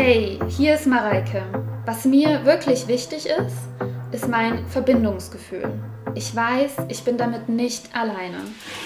Hey, 0.00 0.38
hier 0.46 0.76
ist 0.76 0.86
Mareike. 0.86 1.42
Was 1.84 2.04
mir 2.04 2.44
wirklich 2.44 2.86
wichtig 2.86 3.26
ist, 3.26 3.56
ist 4.12 4.28
mein 4.28 4.64
Verbindungsgefühl. 4.68 5.72
Ich 6.14 6.36
weiß, 6.36 6.86
ich 6.88 7.02
bin 7.02 7.18
damit 7.18 7.48
nicht 7.48 7.92
alleine. 7.96 8.38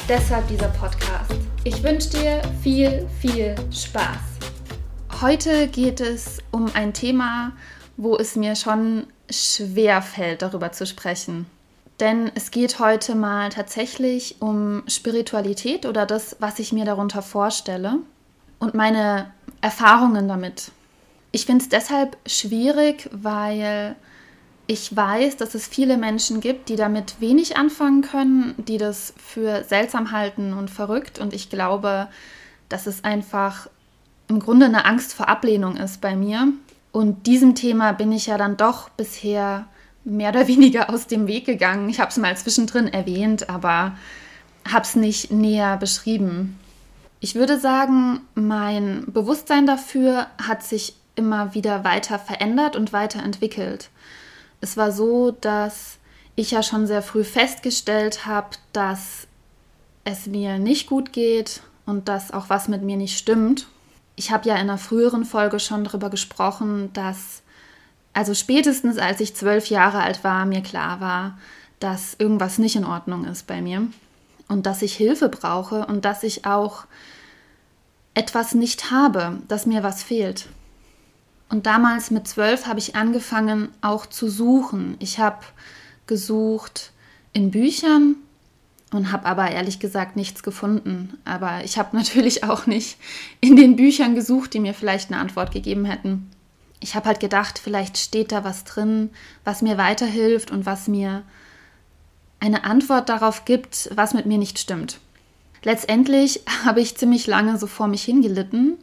Deshalb 0.08 0.48
dieser 0.48 0.68
Podcast. 0.68 1.34
Ich 1.64 1.82
wünsche 1.82 2.08
dir 2.08 2.40
viel, 2.62 3.06
viel 3.20 3.54
Spaß. 3.70 4.16
Heute 5.20 5.68
geht 5.68 6.00
es 6.00 6.38
um 6.50 6.70
ein 6.72 6.94
Thema, 6.94 7.52
wo 7.98 8.16
es 8.16 8.34
mir 8.34 8.56
schon 8.56 9.06
schwer 9.30 10.00
fällt, 10.00 10.40
darüber 10.40 10.72
zu 10.72 10.86
sprechen. 10.86 11.44
Denn 12.00 12.32
es 12.34 12.50
geht 12.50 12.78
heute 12.78 13.14
mal 13.16 13.50
tatsächlich 13.50 14.36
um 14.40 14.82
Spiritualität 14.88 15.84
oder 15.84 16.06
das, 16.06 16.36
was 16.40 16.58
ich 16.58 16.72
mir 16.72 16.86
darunter 16.86 17.20
vorstelle 17.20 17.98
und 18.60 18.72
meine 18.72 19.30
Erfahrungen 19.60 20.26
damit. 20.26 20.72
Ich 21.32 21.46
finde 21.46 21.62
es 21.62 21.68
deshalb 21.70 22.16
schwierig, 22.26 23.08
weil 23.10 23.96
ich 24.66 24.94
weiß, 24.94 25.36
dass 25.38 25.54
es 25.54 25.66
viele 25.66 25.96
Menschen 25.96 26.40
gibt, 26.40 26.68
die 26.68 26.76
damit 26.76 27.20
wenig 27.20 27.56
anfangen 27.56 28.02
können, 28.02 28.54
die 28.58 28.78
das 28.78 29.12
für 29.16 29.64
seltsam 29.64 30.12
halten 30.12 30.52
und 30.52 30.70
verrückt. 30.70 31.18
Und 31.18 31.32
ich 31.32 31.50
glaube, 31.50 32.08
dass 32.68 32.86
es 32.86 33.02
einfach 33.02 33.68
im 34.28 34.40
Grunde 34.40 34.66
eine 34.66 34.84
Angst 34.84 35.14
vor 35.14 35.28
Ablehnung 35.28 35.76
ist 35.76 36.00
bei 36.00 36.14
mir. 36.14 36.48
Und 36.92 37.26
diesem 37.26 37.54
Thema 37.54 37.92
bin 37.92 38.12
ich 38.12 38.26
ja 38.26 38.38
dann 38.38 38.56
doch 38.56 38.88
bisher 38.90 39.66
mehr 40.04 40.30
oder 40.30 40.46
weniger 40.48 40.90
aus 40.90 41.06
dem 41.06 41.26
Weg 41.26 41.46
gegangen. 41.46 41.88
Ich 41.88 42.00
habe 42.00 42.10
es 42.10 42.16
mal 42.18 42.36
zwischendrin 42.36 42.88
erwähnt, 42.88 43.48
aber 43.48 43.96
habe 44.70 44.84
es 44.84 44.94
nicht 44.94 45.30
näher 45.32 45.76
beschrieben. 45.76 46.58
Ich 47.20 47.34
würde 47.34 47.58
sagen, 47.58 48.20
mein 48.34 49.04
Bewusstsein 49.06 49.66
dafür 49.66 50.26
hat 50.38 50.62
sich 50.62 50.94
immer 51.14 51.54
wieder 51.54 51.84
weiter 51.84 52.18
verändert 52.18 52.76
und 52.76 52.92
weiterentwickelt. 52.92 53.90
Es 54.60 54.76
war 54.76 54.92
so, 54.92 55.32
dass 55.32 55.98
ich 56.36 56.50
ja 56.50 56.62
schon 56.62 56.86
sehr 56.86 57.02
früh 57.02 57.24
festgestellt 57.24 58.26
habe, 58.26 58.56
dass 58.72 59.26
es 60.04 60.26
mir 60.26 60.58
nicht 60.58 60.86
gut 60.86 61.12
geht 61.12 61.62
und 61.86 62.08
dass 62.08 62.32
auch 62.32 62.48
was 62.48 62.68
mit 62.68 62.82
mir 62.82 62.96
nicht 62.96 63.18
stimmt. 63.18 63.66
Ich 64.16 64.30
habe 64.30 64.48
ja 64.48 64.54
in 64.54 64.62
einer 64.62 64.78
früheren 64.78 65.24
Folge 65.24 65.60
schon 65.60 65.84
darüber 65.84 66.10
gesprochen, 66.10 66.92
dass 66.92 67.42
also 68.14 68.34
spätestens 68.34 68.98
als 68.98 69.20
ich 69.20 69.34
zwölf 69.34 69.66
Jahre 69.66 70.00
alt 70.00 70.22
war, 70.22 70.44
mir 70.44 70.62
klar 70.62 71.00
war, 71.00 71.38
dass 71.80 72.14
irgendwas 72.18 72.58
nicht 72.58 72.76
in 72.76 72.84
Ordnung 72.84 73.24
ist 73.24 73.46
bei 73.46 73.62
mir 73.62 73.88
und 74.48 74.66
dass 74.66 74.82
ich 74.82 74.94
Hilfe 74.94 75.28
brauche 75.28 75.86
und 75.86 76.04
dass 76.04 76.22
ich 76.22 76.44
auch 76.44 76.84
etwas 78.14 78.54
nicht 78.54 78.90
habe, 78.90 79.38
dass 79.48 79.66
mir 79.66 79.82
was 79.82 80.02
fehlt. 80.02 80.46
Und 81.52 81.66
damals 81.66 82.10
mit 82.10 82.26
zwölf 82.26 82.66
habe 82.66 82.80
ich 82.80 82.96
angefangen 82.96 83.68
auch 83.80 84.06
zu 84.06 84.28
suchen. 84.28 84.96
Ich 84.98 85.20
habe 85.20 85.44
gesucht 86.08 86.90
in 87.32 87.52
Büchern 87.52 88.16
und 88.90 89.12
habe 89.12 89.26
aber 89.26 89.52
ehrlich 89.52 89.78
gesagt 89.78 90.16
nichts 90.16 90.42
gefunden. 90.42 91.16
Aber 91.24 91.62
ich 91.62 91.78
habe 91.78 91.96
natürlich 91.96 92.42
auch 92.42 92.66
nicht 92.66 92.98
in 93.40 93.54
den 93.54 93.76
Büchern 93.76 94.16
gesucht, 94.16 94.52
die 94.54 94.60
mir 94.60 94.74
vielleicht 94.74 95.12
eine 95.12 95.20
Antwort 95.20 95.52
gegeben 95.52 95.84
hätten 95.84 96.28
ich 96.82 96.96
habe 96.96 97.06
halt 97.06 97.20
gedacht, 97.20 97.58
vielleicht 97.58 97.96
steht 97.96 98.32
da 98.32 98.44
was 98.44 98.64
drin, 98.64 99.10
was 99.44 99.62
mir 99.62 99.78
weiterhilft 99.78 100.50
und 100.50 100.66
was 100.66 100.88
mir 100.88 101.22
eine 102.40 102.64
Antwort 102.64 103.08
darauf 103.08 103.44
gibt, 103.44 103.88
was 103.94 104.14
mit 104.14 104.26
mir 104.26 104.36
nicht 104.36 104.58
stimmt. 104.58 104.98
Letztendlich 105.62 106.42
habe 106.64 106.80
ich 106.80 106.96
ziemlich 106.96 107.26
lange 107.26 107.56
so 107.56 107.66
vor 107.66 107.86
mich 107.86 108.02
hingelitten 108.02 108.78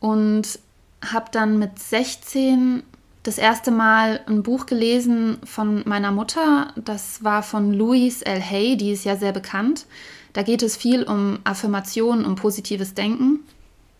und 0.00 0.58
habe 1.02 1.26
dann 1.30 1.58
mit 1.58 1.78
16 1.78 2.82
das 3.22 3.38
erste 3.38 3.70
Mal 3.70 4.20
ein 4.26 4.42
Buch 4.42 4.66
gelesen 4.66 5.38
von 5.44 5.82
meiner 5.86 6.12
Mutter. 6.12 6.72
Das 6.76 7.22
war 7.22 7.42
von 7.42 7.72
Louise 7.72 8.24
L. 8.24 8.40
Hay, 8.40 8.76
die 8.76 8.92
ist 8.92 9.04
ja 9.04 9.16
sehr 9.16 9.32
bekannt. 9.32 9.86
Da 10.32 10.42
geht 10.42 10.62
es 10.62 10.76
viel 10.76 11.02
um 11.02 11.38
Affirmationen, 11.44 12.24
um 12.24 12.36
positives 12.36 12.94
Denken. 12.94 13.40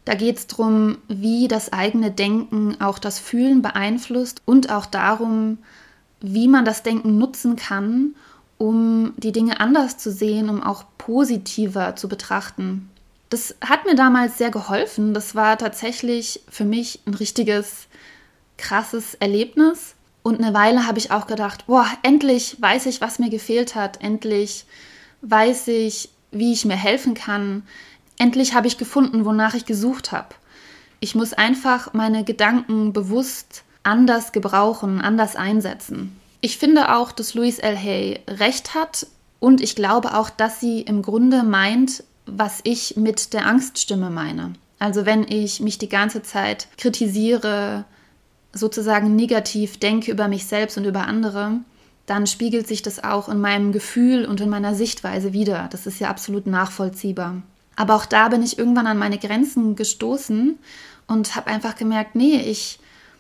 Da 0.05 0.15
geht 0.15 0.39
es 0.39 0.47
darum, 0.47 0.99
wie 1.09 1.49
das 1.49 1.73
eigene 1.73 2.11
Denken 2.11 2.81
auch 2.81 2.99
das 2.99 3.19
Fühlen 3.19 3.61
beeinflusst 3.61 4.41
und 4.47 4.71
auch 4.71 4.87
darum, 4.87 5.59
wie 6.21 6.49
man 6.49 6.65
das 6.65 6.83
Denken 6.83 7.19
nutzen 7.19 7.57
kann, 7.57 8.15
um 8.57 9.13
die 9.19 9.33
Dinge 9.33 9.61
anders 9.61 9.99
zu 9.99 10.11
sehen, 10.11 10.49
um 10.49 10.63
auch 10.63 10.85
positiver 10.97 11.95
zu 11.97 12.09
betrachten. 12.09 12.89
Das 13.31 13.55
hat 13.61 13.85
mir 13.85 13.95
damals 13.95 14.39
sehr 14.39 14.51
geholfen. 14.51 15.15
Das 15.15 15.35
war 15.35 15.59
tatsächlich 15.59 16.41
für 16.49 16.65
mich 16.65 17.01
ein 17.07 17.15
richtiges, 17.15 17.89
krasses 18.57 19.15
Erlebnis. 19.15 19.95
Und 20.23 20.43
eine 20.43 20.55
Weile 20.55 20.87
habe 20.87 20.99
ich 20.99 21.11
auch 21.11 21.27
gedacht, 21.27 21.67
boah, 21.67 21.87
endlich 22.03 22.57
weiß 22.61 22.87
ich, 22.87 23.01
was 23.01 23.19
mir 23.19 23.31
gefehlt 23.31 23.75
hat. 23.75 24.03
Endlich 24.03 24.65
weiß 25.23 25.69
ich, 25.69 26.11
wie 26.31 26.53
ich 26.53 26.65
mir 26.65 26.77
helfen 26.77 27.15
kann. 27.15 27.63
Endlich 28.19 28.55
habe 28.55 28.67
ich 28.67 28.79
gefunden, 28.79 29.25
wonach 29.25 29.55
ich 29.55 29.67
gesucht 29.67 30.13
habe. 30.13 30.35
Ich 31.01 31.15
muss 31.15 31.33
einfach 31.33 31.93
meine 31.93 32.25
Gedanken 32.25 32.93
bewusst 32.93 33.63
anders 33.83 34.33
gebrauchen, 34.33 35.01
anders 35.01 35.37
einsetzen. 35.37 36.19
Ich 36.41 36.59
finde 36.59 36.95
auch, 36.95 37.13
dass 37.13 37.35
Louise 37.35 37.63
L. 37.63 37.77
Hay 37.77 38.21
recht 38.29 38.75
hat 38.75 39.07
und 39.41 39.61
ich 39.61 39.77
glaube 39.77 40.15
auch, 40.17 40.31
dass 40.31 40.61
sie 40.61 40.83
im 40.83 41.03
Grunde 41.03 41.43
meint, 41.43 42.03
was 42.31 42.61
ich 42.65 42.97
mit 42.97 43.33
der 43.33 43.47
Angststimme 43.47 44.11
meine. 44.11 44.53
Also 44.79 45.07
wenn 45.07 45.25
ich 45.25 45.61
mich 45.61 45.79
die 45.79 45.89
ganze 45.89 46.23
Zeit 46.23 46.69
kritisiere, 46.77 47.85
sozusagen 48.53 49.17
negativ 49.17 49.79
denke 49.79 50.11
über 50.11 50.29
mich 50.29 50.47
selbst 50.47 50.79
und 50.79 50.85
über 50.85 51.07
andere, 51.07 51.61
dann 52.07 52.27
spiegelt 52.27 52.67
sich 52.67 52.83
das 52.83 53.03
auch 53.05 53.29
in 53.29 53.41
meinem 53.41 53.73
Gefühl 53.73 54.25
und 54.25 54.41
in 54.41 54.49
meiner 54.49 54.75
Sichtweise 54.75 55.33
wieder. 55.33 55.69
Das 55.71 55.87
ist 55.87 56.01
ja 56.01 56.09
absolut 56.09 56.47
nachvollziehbar. 56.47 57.43
Aber 57.77 57.95
auch 57.95 58.07
da 58.07 58.29
bin 58.29 58.43
ich 58.43 58.59
irgendwann 58.59 58.87
an 58.87 58.99
meine 58.99 59.19
Grenzen 59.19 59.77
gestoßen 59.77 60.59
und 61.07 61.37
habe 61.37 61.49
einfach 61.49 61.77
gemerkt, 61.77 62.15
nee, 62.15 62.41
ich, 62.41 62.79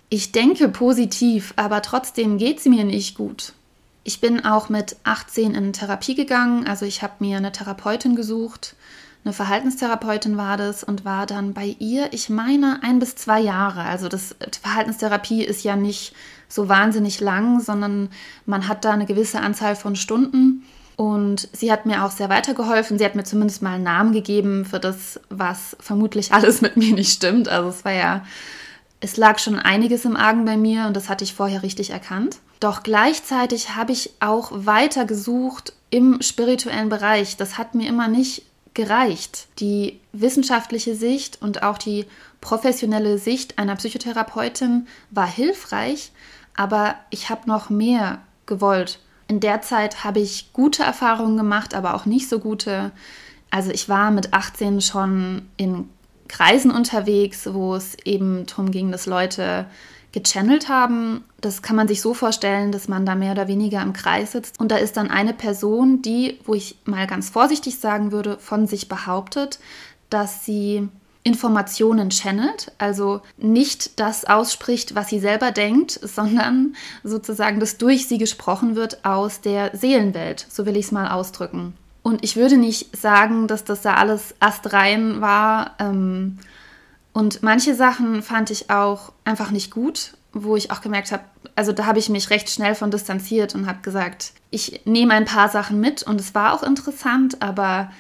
ich 0.09 0.33
denke 0.33 0.69
positiv, 0.69 1.53
aber 1.57 1.83
trotzdem 1.83 2.39
geht 2.39 2.59
es 2.59 2.65
mir 2.65 2.85
nicht 2.85 3.17
gut. 3.17 3.53
Ich 4.05 4.21
bin 4.21 4.45
auch 4.45 4.69
mit 4.69 4.97
18 5.05 5.55
in 5.55 5.73
Therapie 5.73 6.15
gegangen, 6.15 6.67
also 6.67 6.87
ich 6.87 7.03
habe 7.03 7.15
mir 7.19 7.37
eine 7.37 7.53
Therapeutin 7.53 8.17
gesucht, 8.17 8.75
eine 9.25 9.35
Verhaltenstherapeutin 9.35 10.37
war 10.37 10.57
das 10.57 10.83
und 10.85 11.05
war 11.05 11.27
dann 11.27 11.53
bei 11.53 11.77
ihr, 11.79 12.13
ich 12.13 12.31
meine, 12.31 12.81
ein 12.83 12.99
bis 12.99 13.17
zwei 13.17 13.41
Jahre. 13.41 13.83
Also 13.83 14.09
das 14.09 14.35
Verhaltenstherapie 14.63 15.45
ist 15.45 15.65
ja 15.65 15.77
nicht 15.77 16.15
so 16.49 16.69
wahnsinnig 16.69 17.21
lang, 17.21 17.61
sondern 17.61 18.09
man 18.47 18.69
hat 18.69 18.85
da 18.85 18.93
eine 18.93 19.07
gewisse 19.07 19.41
Anzahl 19.41 19.77
von 19.77 19.97
Stunden. 19.97 20.65
Und 20.97 21.49
sie 21.53 21.71
hat 21.71 21.85
mir 21.85 22.05
auch 22.05 22.11
sehr 22.11 22.29
weitergeholfen. 22.29 22.99
Sie 22.99 23.05
hat 23.05 23.17
mir 23.17 23.25
zumindest 23.25 23.61
mal 23.61 23.75
einen 23.75 23.85
Namen 23.85 24.13
gegeben 24.13 24.65
für 24.65 24.81
das, 24.81 25.21
was 25.29 25.77
vermutlich 25.79 26.33
alles 26.33 26.61
mit 26.61 26.77
mir 26.77 26.95
nicht 26.95 27.13
stimmt. 27.13 27.49
Also 27.49 27.69
es 27.69 27.85
war 27.85 27.93
ja, 27.93 28.25
es 29.01 29.17
lag 29.17 29.39
schon 29.39 29.59
einiges 29.59 30.05
im 30.05 30.17
Argen 30.17 30.45
bei 30.45 30.57
mir 30.57 30.87
und 30.87 30.97
das 30.97 31.09
hatte 31.09 31.25
ich 31.25 31.35
vorher 31.35 31.63
richtig 31.63 31.91
erkannt. 31.91 32.39
Doch 32.61 32.83
gleichzeitig 32.83 33.77
habe 33.77 33.93
ich 33.93 34.11
auch 34.21 34.51
weiter 34.53 35.05
gesucht 35.05 35.73
im 35.91 36.21
spirituellen 36.23 36.89
Bereich. 36.89 37.37
Das 37.37 37.57
hat 37.57 37.75
mir 37.75 37.89
immer 37.89 38.09
nicht 38.09 38.43
gereicht. 38.75 39.49
Die 39.61 40.01
wissenschaftliche 40.13 40.95
Sicht 40.95 41.41
und 41.41 41.63
auch 41.63 41.79
die 41.79 42.07
professionelle 42.41 43.19
Sicht 43.19 43.59
einer 43.59 43.77
Psychotherapeutin 43.77 44.87
war 45.11 45.27
hilfreich, 45.27 46.13
aber 46.55 46.97
ich 47.11 47.31
habe 47.31 47.49
noch 47.49 47.71
mehr 47.71 48.21
gewollt 48.47 49.01
in 49.29 49.41
der 49.41 49.61
Zeit 49.61 50.05
habe 50.05 50.21
ich 50.21 50.53
gute 50.55 50.83
Erfahrungen 50.83 51.37
gemacht, 51.37 51.75
aber 51.75 51.95
auch 51.95 52.07
nicht 52.07 52.29
so 52.29 52.41
gute. 52.41 52.91
Also 53.51 53.71
ich 53.71 53.89
war 53.89 54.11
mit 54.11 54.33
18 54.33 54.81
schon 54.81 55.43
in 55.59 55.89
Kreisen 56.29 56.71
unterwegs, 56.71 57.47
wo 57.53 57.75
es 57.75 57.95
eben 58.05 58.47
darum 58.47 58.71
ging, 58.71 58.91
dass 58.91 59.07
Leute 59.07 59.67
gechannelt 60.13 60.69
haben. 60.69 61.25
Das 61.41 61.63
kann 61.63 61.77
man 61.77 61.89
sich 61.89 62.01
so 62.01 62.15
vorstellen, 62.15 62.73
dass 62.73 62.89
man 62.89 63.07
da 63.07 63.15
mehr 63.15 63.33
oder 63.33 63.49
weniger 63.49 63.83
im 63.83 63.93
Kreis 63.93 64.33
sitzt 64.33 64.59
und 64.59 64.71
da 64.71 64.77
ist 64.77 64.97
dann 64.97 65.11
eine 65.11 65.35
Person, 65.35 66.03
die, 66.03 66.41
wo 66.45 66.55
ich 66.55 66.77
mal 66.85 67.07
ganz 67.07 67.31
vorsichtig 67.31 67.79
sagen 67.79 68.13
würde, 68.13 68.39
von 68.39 68.67
sich 68.67 68.89
behauptet, 68.89 69.59
dass 70.11 70.45
sie 70.45 70.89
Informationen 71.25 72.11
channelt, 72.11 72.73
also 72.79 73.21
nicht 73.37 74.01
das 74.01 74.25
ausspricht, 74.25 74.95
was 74.95 75.09
sie 75.09 75.19
selber 75.19 75.51
denkt, 75.51 75.93
sondern 76.03 76.75
sozusagen, 77.05 77.61
dass 77.61 77.77
durch 77.77 78.09
sie 78.09 78.19
gesprochen 78.19 78.77
wird 78.77 79.05
aus 79.05 79.41
der 79.41 79.77
Seelenwelt, 79.77 80.47
so 80.49 80.65
will 80.65 80.77
ich 80.77 80.87
es 80.87 80.93
mal 80.93 81.09
ausdrücken. 81.09 81.75
Und 82.03 82.25
ich 82.25 82.37
würde 82.37 82.57
nicht 82.57 82.97
sagen, 82.97 83.49
dass 83.49 83.65
das 83.65 83.83
da 83.83 83.95
alles 83.95 84.35
astrein 84.41 85.21
war. 85.21 85.73
Ähm, 85.79 86.39
und 87.19 87.43
manche 87.43 87.75
Sachen 87.75 88.23
fand 88.23 88.49
ich 88.51 88.71
auch 88.71 89.11
einfach 89.25 89.51
nicht 89.51 89.73
gut, 89.73 90.13
wo 90.33 90.55
ich 90.55 90.71
auch 90.71 90.81
gemerkt 90.81 91.11
habe, 91.11 91.25
also 91.57 91.73
da 91.73 91.85
habe 91.85 91.99
ich 91.99 92.09
mich 92.09 92.31
recht 92.31 92.49
schnell 92.49 92.77
von 92.77 92.93
distanziert 92.93 93.57
und 93.57 93.67
habe 93.67 93.81
gesagt, 93.83 94.35
ich 94.51 94.83
nehme 94.85 95.15
ein 95.15 95.25
paar 95.25 95.49
Sachen 95.49 95.81
mit 95.81 96.05
und 96.05 96.21
es 96.21 96.37
war 96.37 96.55
auch 96.55 96.63
interessant, 96.63 97.43
aber 97.43 97.91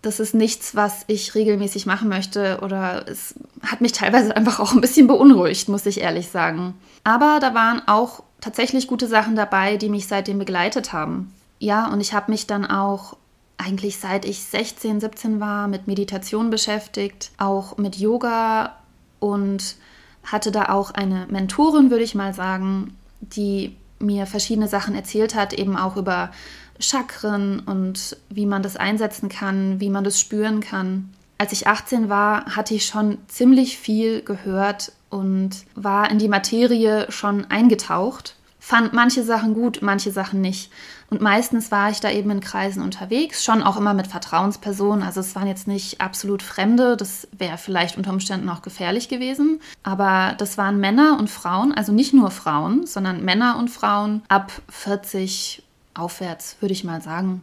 das 0.00 0.20
ist 0.20 0.34
nichts, 0.34 0.74
was 0.74 1.04
ich 1.06 1.34
regelmäßig 1.34 1.84
machen 1.84 2.08
möchte 2.08 2.60
oder 2.62 3.06
es 3.06 3.34
hat 3.62 3.82
mich 3.82 3.92
teilweise 3.92 4.34
einfach 4.38 4.58
auch 4.58 4.72
ein 4.72 4.80
bisschen 4.80 5.06
beunruhigt, 5.06 5.68
muss 5.68 5.84
ich 5.84 6.00
ehrlich 6.00 6.28
sagen. 6.28 6.72
Aber 7.04 7.40
da 7.42 7.52
waren 7.52 7.86
auch 7.86 8.22
tatsächlich 8.40 8.86
gute 8.86 9.06
Sachen 9.06 9.36
dabei, 9.36 9.76
die 9.76 9.90
mich 9.90 10.06
seitdem 10.06 10.38
begleitet 10.38 10.94
haben. 10.94 11.30
Ja, 11.58 11.88
und 11.88 12.00
ich 12.00 12.14
habe 12.14 12.30
mich 12.30 12.46
dann 12.46 12.64
auch 12.64 13.18
eigentlich 13.58 13.98
seit 13.98 14.24
ich 14.24 14.42
16, 14.42 15.00
17 15.00 15.40
war 15.40 15.68
mit 15.68 15.86
Meditation 15.86 16.50
beschäftigt, 16.50 17.30
auch 17.38 17.76
mit 17.78 17.96
Yoga 17.96 18.76
und 19.18 19.76
hatte 20.24 20.50
da 20.50 20.70
auch 20.70 20.90
eine 20.90 21.26
Mentorin, 21.30 21.90
würde 21.90 22.04
ich 22.04 22.14
mal 22.14 22.34
sagen, 22.34 22.96
die 23.20 23.76
mir 23.98 24.26
verschiedene 24.26 24.68
Sachen 24.68 24.94
erzählt 24.94 25.34
hat, 25.34 25.52
eben 25.52 25.76
auch 25.76 25.96
über 25.96 26.30
Chakren 26.78 27.60
und 27.60 28.16
wie 28.28 28.46
man 28.46 28.62
das 28.62 28.76
einsetzen 28.76 29.28
kann, 29.28 29.80
wie 29.80 29.88
man 29.88 30.04
das 30.04 30.20
spüren 30.20 30.60
kann. 30.60 31.10
Als 31.38 31.52
ich 31.52 31.66
18 31.66 32.08
war, 32.08 32.56
hatte 32.56 32.74
ich 32.74 32.86
schon 32.86 33.18
ziemlich 33.28 33.78
viel 33.78 34.22
gehört 34.22 34.92
und 35.08 35.50
war 35.74 36.10
in 36.10 36.18
die 36.18 36.28
Materie 36.28 37.10
schon 37.10 37.46
eingetaucht 37.46 38.36
fand 38.66 38.92
manche 38.92 39.22
Sachen 39.22 39.54
gut, 39.54 39.78
manche 39.80 40.10
Sachen 40.10 40.40
nicht. 40.40 40.72
Und 41.08 41.20
meistens 41.20 41.70
war 41.70 41.90
ich 41.90 42.00
da 42.00 42.10
eben 42.10 42.30
in 42.30 42.40
Kreisen 42.40 42.82
unterwegs, 42.82 43.44
schon 43.44 43.62
auch 43.62 43.76
immer 43.76 43.94
mit 43.94 44.06
Vertrauenspersonen. 44.06 45.04
Also 45.04 45.20
es 45.20 45.34
waren 45.34 45.46
jetzt 45.46 45.68
nicht 45.68 46.00
absolut 46.00 46.42
Fremde, 46.42 46.96
das 46.96 47.28
wäre 47.36 47.58
vielleicht 47.58 47.96
unter 47.96 48.10
Umständen 48.10 48.48
auch 48.48 48.62
gefährlich 48.62 49.08
gewesen. 49.08 49.60
Aber 49.82 50.34
das 50.38 50.58
waren 50.58 50.80
Männer 50.80 51.16
und 51.18 51.30
Frauen, 51.30 51.72
also 51.72 51.92
nicht 51.92 52.12
nur 52.12 52.30
Frauen, 52.30 52.86
sondern 52.86 53.24
Männer 53.24 53.56
und 53.58 53.70
Frauen 53.70 54.22
ab 54.28 54.50
40 54.68 55.62
aufwärts, 55.94 56.56
würde 56.60 56.72
ich 56.72 56.84
mal 56.84 57.00
sagen, 57.00 57.42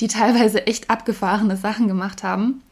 die 0.00 0.08
teilweise 0.08 0.66
echt 0.66 0.90
abgefahrene 0.90 1.56
Sachen 1.56 1.88
gemacht 1.88 2.22
haben. 2.22 2.62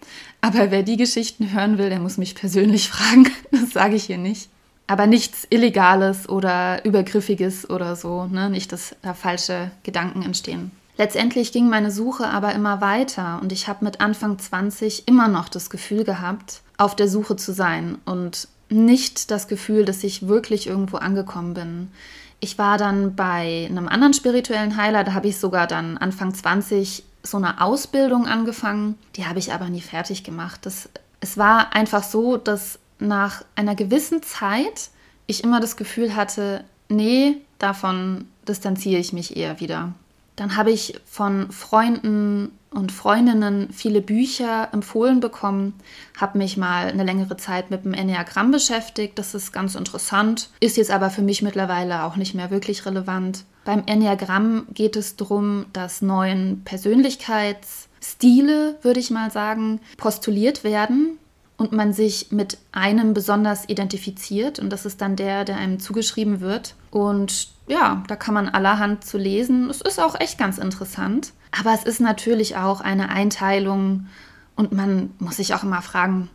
Aber 0.40 0.70
wer 0.70 0.82
die 0.82 0.96
Geschichten 0.96 1.52
hören 1.52 1.76
will, 1.76 1.90
der 1.90 2.00
muss 2.00 2.16
mich 2.16 2.34
persönlich 2.34 2.88
fragen. 2.90 3.30
Das 3.50 3.70
sage 3.70 3.96
ich 3.96 4.04
hier 4.04 4.18
nicht 4.18 4.48
aber 4.90 5.06
nichts 5.06 5.46
Illegales 5.50 6.28
oder 6.28 6.84
Übergriffiges 6.84 7.70
oder 7.70 7.94
so, 7.94 8.24
ne? 8.26 8.50
nicht, 8.50 8.72
dass 8.72 8.96
da 9.02 9.14
falsche 9.14 9.70
Gedanken 9.84 10.22
entstehen. 10.22 10.72
Letztendlich 10.96 11.52
ging 11.52 11.68
meine 11.68 11.92
Suche 11.92 12.26
aber 12.26 12.52
immer 12.54 12.80
weiter 12.80 13.38
und 13.40 13.52
ich 13.52 13.68
habe 13.68 13.84
mit 13.84 14.00
Anfang 14.00 14.40
20 14.40 15.06
immer 15.06 15.28
noch 15.28 15.48
das 15.48 15.70
Gefühl 15.70 16.02
gehabt, 16.02 16.62
auf 16.76 16.96
der 16.96 17.06
Suche 17.06 17.36
zu 17.36 17.52
sein 17.52 17.98
und 18.04 18.48
nicht 18.68 19.30
das 19.30 19.46
Gefühl, 19.46 19.84
dass 19.84 20.02
ich 20.02 20.26
wirklich 20.26 20.66
irgendwo 20.66 20.96
angekommen 20.96 21.54
bin. 21.54 21.92
Ich 22.40 22.58
war 22.58 22.76
dann 22.76 23.14
bei 23.14 23.68
einem 23.70 23.86
anderen 23.86 24.12
spirituellen 24.12 24.76
Heiler, 24.76 25.04
da 25.04 25.14
habe 25.14 25.28
ich 25.28 25.38
sogar 25.38 25.68
dann 25.68 25.98
Anfang 25.98 26.34
20 26.34 27.04
so 27.22 27.36
eine 27.36 27.60
Ausbildung 27.60 28.26
angefangen, 28.26 28.98
die 29.14 29.24
habe 29.24 29.38
ich 29.38 29.52
aber 29.52 29.68
nie 29.68 29.82
fertig 29.82 30.24
gemacht. 30.24 30.66
Das, 30.66 30.88
es 31.20 31.38
war 31.38 31.76
einfach 31.76 32.02
so, 32.02 32.36
dass 32.36 32.79
nach 33.00 33.44
einer 33.56 33.74
gewissen 33.74 34.22
Zeit 34.22 34.90
ich 35.26 35.44
immer 35.44 35.60
das 35.60 35.76
Gefühl 35.76 36.16
hatte, 36.16 36.64
nee, 36.88 37.36
davon 37.58 38.26
distanziere 38.48 39.00
ich 39.00 39.12
mich 39.12 39.36
eher 39.36 39.60
wieder. 39.60 39.92
Dann 40.36 40.56
habe 40.56 40.70
ich 40.70 40.98
von 41.04 41.52
Freunden 41.52 42.52
und 42.70 42.92
Freundinnen 42.92 43.68
viele 43.72 44.00
Bücher 44.00 44.68
empfohlen 44.72 45.18
bekommen, 45.20 45.74
habe 46.18 46.38
mich 46.38 46.56
mal 46.56 46.86
eine 46.86 47.04
längere 47.04 47.36
Zeit 47.36 47.70
mit 47.70 47.84
dem 47.84 47.92
Enneagramm 47.94 48.50
beschäftigt. 48.50 49.16
Das 49.18 49.34
ist 49.34 49.52
ganz 49.52 49.74
interessant, 49.74 50.48
ist 50.60 50.76
jetzt 50.76 50.90
aber 50.90 51.10
für 51.10 51.22
mich 51.22 51.42
mittlerweile 51.42 52.04
auch 52.04 52.16
nicht 52.16 52.34
mehr 52.34 52.50
wirklich 52.50 52.86
relevant. 52.86 53.44
Beim 53.64 53.82
Enneagramm 53.86 54.66
geht 54.72 54.96
es 54.96 55.16
darum, 55.16 55.66
dass 55.72 56.00
neuen 56.00 56.62
Persönlichkeitsstile, 56.64 58.78
würde 58.82 59.00
ich 59.00 59.10
mal 59.10 59.30
sagen, 59.30 59.80
postuliert 59.96 60.64
werden 60.64 61.18
und 61.60 61.72
man 61.72 61.92
sich 61.92 62.32
mit 62.32 62.56
einem 62.72 63.12
besonders 63.12 63.68
identifiziert 63.68 64.58
und 64.58 64.70
das 64.70 64.86
ist 64.86 65.02
dann 65.02 65.14
der, 65.14 65.44
der 65.44 65.58
einem 65.58 65.78
zugeschrieben 65.78 66.40
wird. 66.40 66.74
Und 66.90 67.48
ja, 67.68 68.02
da 68.08 68.16
kann 68.16 68.32
man 68.32 68.48
allerhand 68.48 69.04
zu 69.04 69.18
lesen. 69.18 69.68
Es 69.68 69.82
ist 69.82 70.00
auch 70.00 70.18
echt 70.18 70.38
ganz 70.38 70.56
interessant. 70.56 71.34
Aber 71.60 71.74
es 71.74 71.84
ist 71.84 72.00
natürlich 72.00 72.56
auch 72.56 72.80
eine 72.80 73.10
Einteilung 73.10 74.06
und 74.56 74.72
man 74.72 75.10
muss 75.18 75.36
sich 75.36 75.52
auch 75.52 75.62
immer 75.62 75.82
fragen, 75.82 76.30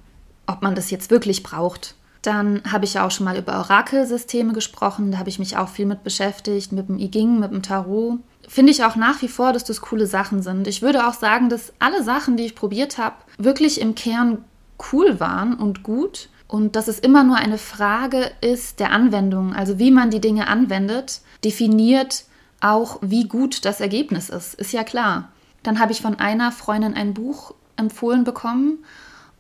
ob 0.45 0.61
man 0.61 0.75
das 0.75 0.91
jetzt 0.91 1.09
wirklich 1.09 1.41
braucht. 1.41 1.95
Dann 2.21 2.61
habe 2.71 2.85
ich 2.85 2.93
ja 2.93 3.03
auch 3.03 3.11
schon 3.11 3.25
mal 3.25 3.37
über 3.37 3.57
Orakelsysteme 3.57 4.53
gesprochen. 4.53 5.11
Da 5.11 5.17
habe 5.17 5.29
ich 5.29 5.39
mich 5.39 5.57
auch 5.57 5.69
viel 5.69 5.87
mit 5.87 6.03
beschäftigt, 6.03 6.71
mit 6.71 6.87
dem 6.87 6.99
I 6.99 7.09
Ging, 7.09 7.39
mit 7.39 7.51
dem 7.51 7.63
Tarot. 7.63 8.19
Finde 8.47 8.71
ich 8.71 8.83
auch 8.83 8.95
nach 8.95 9.23
wie 9.23 9.27
vor, 9.27 9.53
dass 9.53 9.63
das 9.63 9.81
coole 9.81 10.05
Sachen 10.05 10.43
sind. 10.43 10.67
Ich 10.67 10.83
würde 10.83 11.07
auch 11.07 11.15
sagen, 11.15 11.49
dass 11.49 11.73
alle 11.79 12.03
Sachen, 12.03 12.37
die 12.37 12.45
ich 12.45 12.53
probiert 12.53 12.99
habe, 12.99 13.15
wirklich 13.39 13.81
im 13.81 13.95
Kern 13.95 14.45
cool 14.91 15.19
waren 15.19 15.55
und 15.55 15.83
gut 15.83 16.29
und 16.47 16.75
dass 16.75 16.87
es 16.87 16.99
immer 16.99 17.23
nur 17.23 17.37
eine 17.37 17.57
Frage 17.57 18.31
ist 18.41 18.79
der 18.79 18.91
Anwendung, 18.91 19.53
also 19.53 19.79
wie 19.79 19.91
man 19.91 20.11
die 20.11 20.21
Dinge 20.21 20.47
anwendet, 20.47 21.21
definiert 21.43 22.25
auch, 22.61 22.99
wie 23.01 23.27
gut 23.27 23.65
das 23.65 23.81
Ergebnis 23.81 24.29
ist, 24.29 24.53
ist 24.55 24.71
ja 24.71 24.83
klar. 24.83 25.29
Dann 25.63 25.79
habe 25.79 25.91
ich 25.91 26.01
von 26.01 26.19
einer 26.19 26.51
Freundin 26.51 26.93
ein 26.93 27.13
Buch 27.13 27.53
empfohlen 27.75 28.23
bekommen 28.23 28.85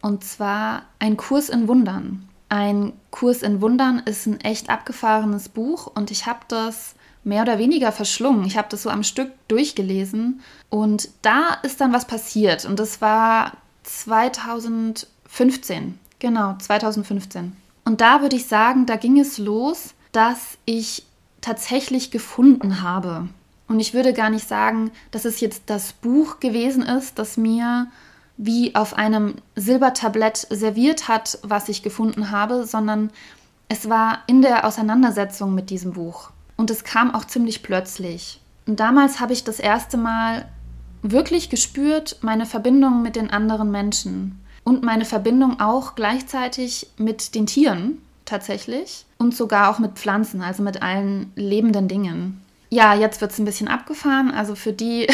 und 0.01 0.23
zwar 0.23 0.83
Ein 0.99 1.17
Kurs 1.17 1.49
in 1.49 1.67
Wundern. 1.67 2.27
Ein 2.49 2.93
Kurs 3.11 3.41
in 3.41 3.61
Wundern 3.61 3.99
ist 3.99 4.27
ein 4.27 4.39
echt 4.41 4.69
abgefahrenes 4.69 5.49
Buch 5.49 5.87
und 5.87 6.11
ich 6.11 6.25
habe 6.25 6.39
das 6.47 6.95
mehr 7.23 7.41
oder 7.41 7.57
weniger 7.57 7.91
verschlungen. 7.91 8.45
Ich 8.45 8.57
habe 8.57 8.67
das 8.69 8.83
so 8.83 8.89
am 8.89 9.03
Stück 9.03 9.31
durchgelesen 9.47 10.41
und 10.69 11.09
da 11.21 11.55
ist 11.63 11.81
dann 11.81 11.93
was 11.93 12.05
passiert 12.05 12.65
und 12.65 12.79
das 12.79 13.01
war 13.01 13.53
2000 13.83 15.07
15, 15.35 15.99
genau, 16.19 16.55
2015. 16.57 17.57
Und 17.83 17.99
da 17.99 18.21
würde 18.21 18.37
ich 18.37 18.45
sagen, 18.45 18.85
da 18.85 18.95
ging 18.95 19.19
es 19.19 19.37
los, 19.37 19.93
dass 20.13 20.57
ich 20.63 21.05
tatsächlich 21.41 22.09
gefunden 22.09 22.81
habe. 22.81 23.27
Und 23.67 23.81
ich 23.81 23.93
würde 23.93 24.13
gar 24.13 24.29
nicht 24.29 24.47
sagen, 24.47 24.91
dass 25.11 25.25
es 25.25 25.41
jetzt 25.41 25.63
das 25.65 25.91
Buch 25.91 26.39
gewesen 26.39 26.83
ist, 26.83 27.19
das 27.19 27.35
mir 27.35 27.87
wie 28.37 28.75
auf 28.75 28.93
einem 28.93 29.35
Silbertablett 29.57 30.47
serviert 30.49 31.09
hat, 31.09 31.37
was 31.43 31.67
ich 31.67 31.83
gefunden 31.83 32.31
habe, 32.31 32.65
sondern 32.65 33.11
es 33.67 33.89
war 33.89 34.19
in 34.27 34.41
der 34.41 34.65
Auseinandersetzung 34.65 35.53
mit 35.53 35.69
diesem 35.69 35.91
Buch. 35.93 36.31
Und 36.55 36.71
es 36.71 36.85
kam 36.85 37.13
auch 37.13 37.25
ziemlich 37.25 37.61
plötzlich. 37.61 38.39
Und 38.67 38.79
damals 38.79 39.19
habe 39.19 39.33
ich 39.33 39.43
das 39.43 39.59
erste 39.59 39.97
Mal 39.97 40.47
wirklich 41.01 41.49
gespürt, 41.49 42.19
meine 42.21 42.45
Verbindung 42.45 43.01
mit 43.01 43.17
den 43.17 43.29
anderen 43.31 43.69
Menschen 43.69 44.39
und 44.65 44.83
meine 44.83 45.05
Verbindung 45.05 45.61
auch 45.61 45.95
gleichzeitig 45.95 46.87
mit 46.97 47.35
den 47.35 47.45
Tieren 47.45 48.01
tatsächlich 48.25 49.05
und 49.17 49.33
sogar 49.33 49.69
auch 49.69 49.79
mit 49.79 49.93
Pflanzen, 49.93 50.41
also 50.41 50.61
mit 50.63 50.81
allen 50.81 51.31
lebenden 51.35 51.87
Dingen. 51.87 52.41
Ja, 52.69 52.93
jetzt 52.93 53.21
wird 53.21 53.31
es 53.31 53.39
ein 53.39 53.45
bisschen 53.45 53.67
abgefahren. 53.69 54.31
Also 54.31 54.55
für 54.55 54.73
die, 54.73 55.07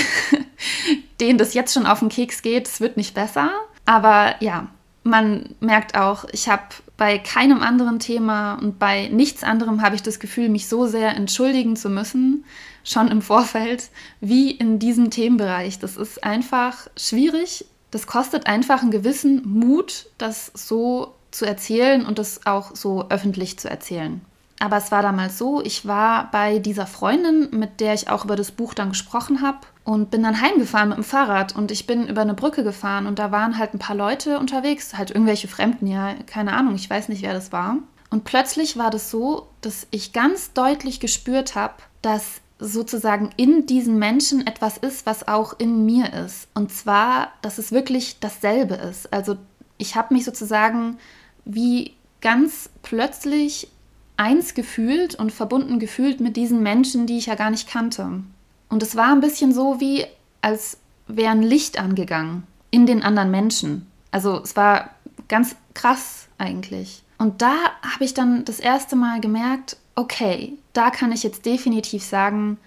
denen 1.20 1.38
das 1.38 1.53
jetzt 1.53 1.74
schon 1.74 1.86
auf 1.86 2.00
den 2.00 2.10
Keks 2.10 2.41
geht, 2.41 2.67
es 2.67 2.79
wird 2.79 2.98
nicht 2.98 3.13
besser. 3.13 3.51
Aber 3.86 4.36
ja, 4.39 4.67
man 5.03 5.53
merkt 5.60 5.96
auch, 5.98 6.25
ich 6.31 6.48
habe 6.48 6.63
bei 6.96 7.17
keinem 7.17 7.62
anderen 7.62 8.00
Thema 8.00 8.55
und 8.55 8.79
bei 8.79 9.10
nichts 9.10 9.43
anderem 9.43 9.81
habe 9.81 9.96
ich 9.96 10.03
das 10.03 10.20
Gefühl, 10.20 10.50
mich 10.50 10.67
so 10.67 10.88
sehr 10.88 11.15
entschuldigen 11.15 11.75
zu 11.75 11.89
müssen, 11.89 12.46
schon 12.84 13.10
im 13.10 13.22
Vorfeld, 13.22 13.89
wie 14.22 14.51
in 14.51 14.79
diesem 14.79 15.12
Themenbereich. 15.12 15.79
Das 15.79 15.98
ist 15.98 16.24
einfach 16.24 16.88
schwierig 16.96 17.65
das 17.91 18.07
kostet 18.07 18.48
einfach 18.48 18.81
einen 18.81 18.91
gewissen 18.91 19.41
Mut, 19.48 20.07
das 20.17 20.51
so 20.53 21.13
zu 21.31 21.45
erzählen 21.45 22.05
und 22.05 22.19
das 22.19 22.45
auch 22.45 22.75
so 22.75 23.05
öffentlich 23.10 23.60
zu 23.60 23.69
erzählen. 23.69 24.21
Aber 24.60 24.77
es 24.77 24.91
war 24.91 25.01
damals 25.01 25.39
so, 25.39 25.60
ich 25.62 25.88
war 25.88 26.29
bei 26.29 26.60
dieser 26.60 26.86
Freundin, 26.86 27.50
mit 27.51 27.79
der 27.79 27.95
ich 27.95 28.10
auch 28.10 28.25
über 28.25 28.36
das 28.36 28.51
Buch 28.51 28.75
dann 28.75 28.89
gesprochen 28.89 29.41
habe 29.41 29.57
und 29.83 30.12
bin 30.12 30.21
dann 30.21 30.39
heimgefahren 30.39 30.89
mit 30.89 31.00
dem 31.00 31.03
Fahrrad 31.03 31.55
und 31.55 31.71
ich 31.71 31.88
bin 31.88 32.07
über 32.07 32.21
eine 32.21 32.36
Brücke 32.36 32.63
gefahren 32.63 33.07
und 33.07 33.17
da 33.17 33.31
waren 33.31 33.57
halt 33.57 33.74
ein 33.74 33.79
paar 33.79 33.95
Leute 33.95 34.38
unterwegs, 34.38 34.95
halt 34.95 35.10
irgendwelche 35.10 35.48
Fremden, 35.48 35.88
ja, 35.88 36.13
keine 36.27 36.53
Ahnung, 36.53 36.75
ich 36.75 36.88
weiß 36.88 37.10
nicht, 37.10 37.24
wer 37.24 37.33
das 37.33 37.51
war. 37.51 37.77
Und 38.12 38.24
plötzlich 38.24 38.77
war 38.77 38.91
das 38.91 39.10
so, 39.10 39.48
dass 39.62 39.88
ich 39.89 40.13
ganz 40.13 40.53
deutlich 40.53 41.00
gespürt 41.00 41.55
habe, 41.55 41.74
dass 42.03 42.41
sozusagen 42.62 43.32
in 43.38 43.65
diesen 43.65 43.98
Menschen 43.98 44.46
etwas 44.46 44.77
ist, 44.77 45.08
was 45.08 45.27
auch 45.27 45.60
in 45.60 45.84
mir 45.86 46.13
ist. 46.13 46.48
Und 46.53 46.72
zwar, 46.72 47.34
dass 47.41 47.58
es 47.58 47.72
wirklich 47.72 48.20
dasselbe 48.20 48.75
ist. 48.75 49.12
Also 49.12 49.38
ich 49.77 49.96
habe 49.96 50.13
mich 50.13 50.25
sozusagen 50.25 50.98
wie 51.44 51.96
ganz 52.22 52.70
plötzlich 52.84 53.68
eins 54.15 54.53
gefühlt 54.53 55.15
und 55.15 55.32
verbunden 55.32 55.80
gefühlt 55.80 56.20
mit 56.20 56.38
diesen 56.38 56.62
Menschen, 56.62 57.08
die 57.08 57.18
ich 57.18 57.25
ja 57.25 57.36
gar 57.36 57.50
nicht 57.50 57.68
kannte. 57.68 58.22
Und 58.70 58.84
es 58.84 58.96
war 58.96 59.12
ein 59.12 59.22
bisschen 59.22 59.51
so 59.53 59.80
wie, 59.80 60.06
als 60.41 60.77
wäre 61.08 61.32
ein 61.32 61.41
Licht 61.41 61.80
angegangen 61.80 62.44
in 62.70 62.86
den 62.86 63.01
anderen 63.01 63.32
Menschen. 63.32 63.88
Also 64.12 64.39
es 64.39 64.56
war 64.56 64.91
ganz 65.27 65.56
krass 65.74 66.27
eigentlich. 66.38 67.03
Und 67.18 67.41
da 67.41 67.56
habe 67.82 68.03
ich 68.03 68.13
dann 68.13 68.46
das 68.46 68.60
erste 68.60 68.96
Mal 68.96 69.20
gemerkt, 69.20 69.77
okay, 70.01 70.53
da 70.74 70.89
kann 70.89 71.12
ich 71.12 71.22
jetzt 71.22 71.46
definitiv 71.46 72.03
sagen, 72.03 72.58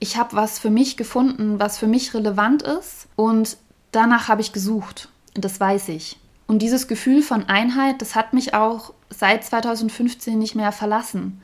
ich 0.00 0.16
habe 0.16 0.34
was 0.34 0.58
für 0.58 0.70
mich 0.70 0.96
gefunden, 0.96 1.60
was 1.60 1.78
für 1.78 1.86
mich 1.86 2.14
relevant 2.14 2.62
ist 2.62 3.06
und 3.16 3.56
danach 3.92 4.28
habe 4.28 4.40
ich 4.40 4.52
gesucht. 4.52 5.08
Das 5.34 5.60
weiß 5.60 5.88
ich. 5.90 6.18
Und 6.48 6.60
dieses 6.60 6.88
Gefühl 6.88 7.22
von 7.22 7.48
Einheit, 7.48 8.02
das 8.02 8.16
hat 8.16 8.32
mich 8.32 8.54
auch 8.54 8.92
seit 9.08 9.44
2015 9.44 10.36
nicht 10.36 10.56
mehr 10.56 10.72
verlassen. 10.72 11.40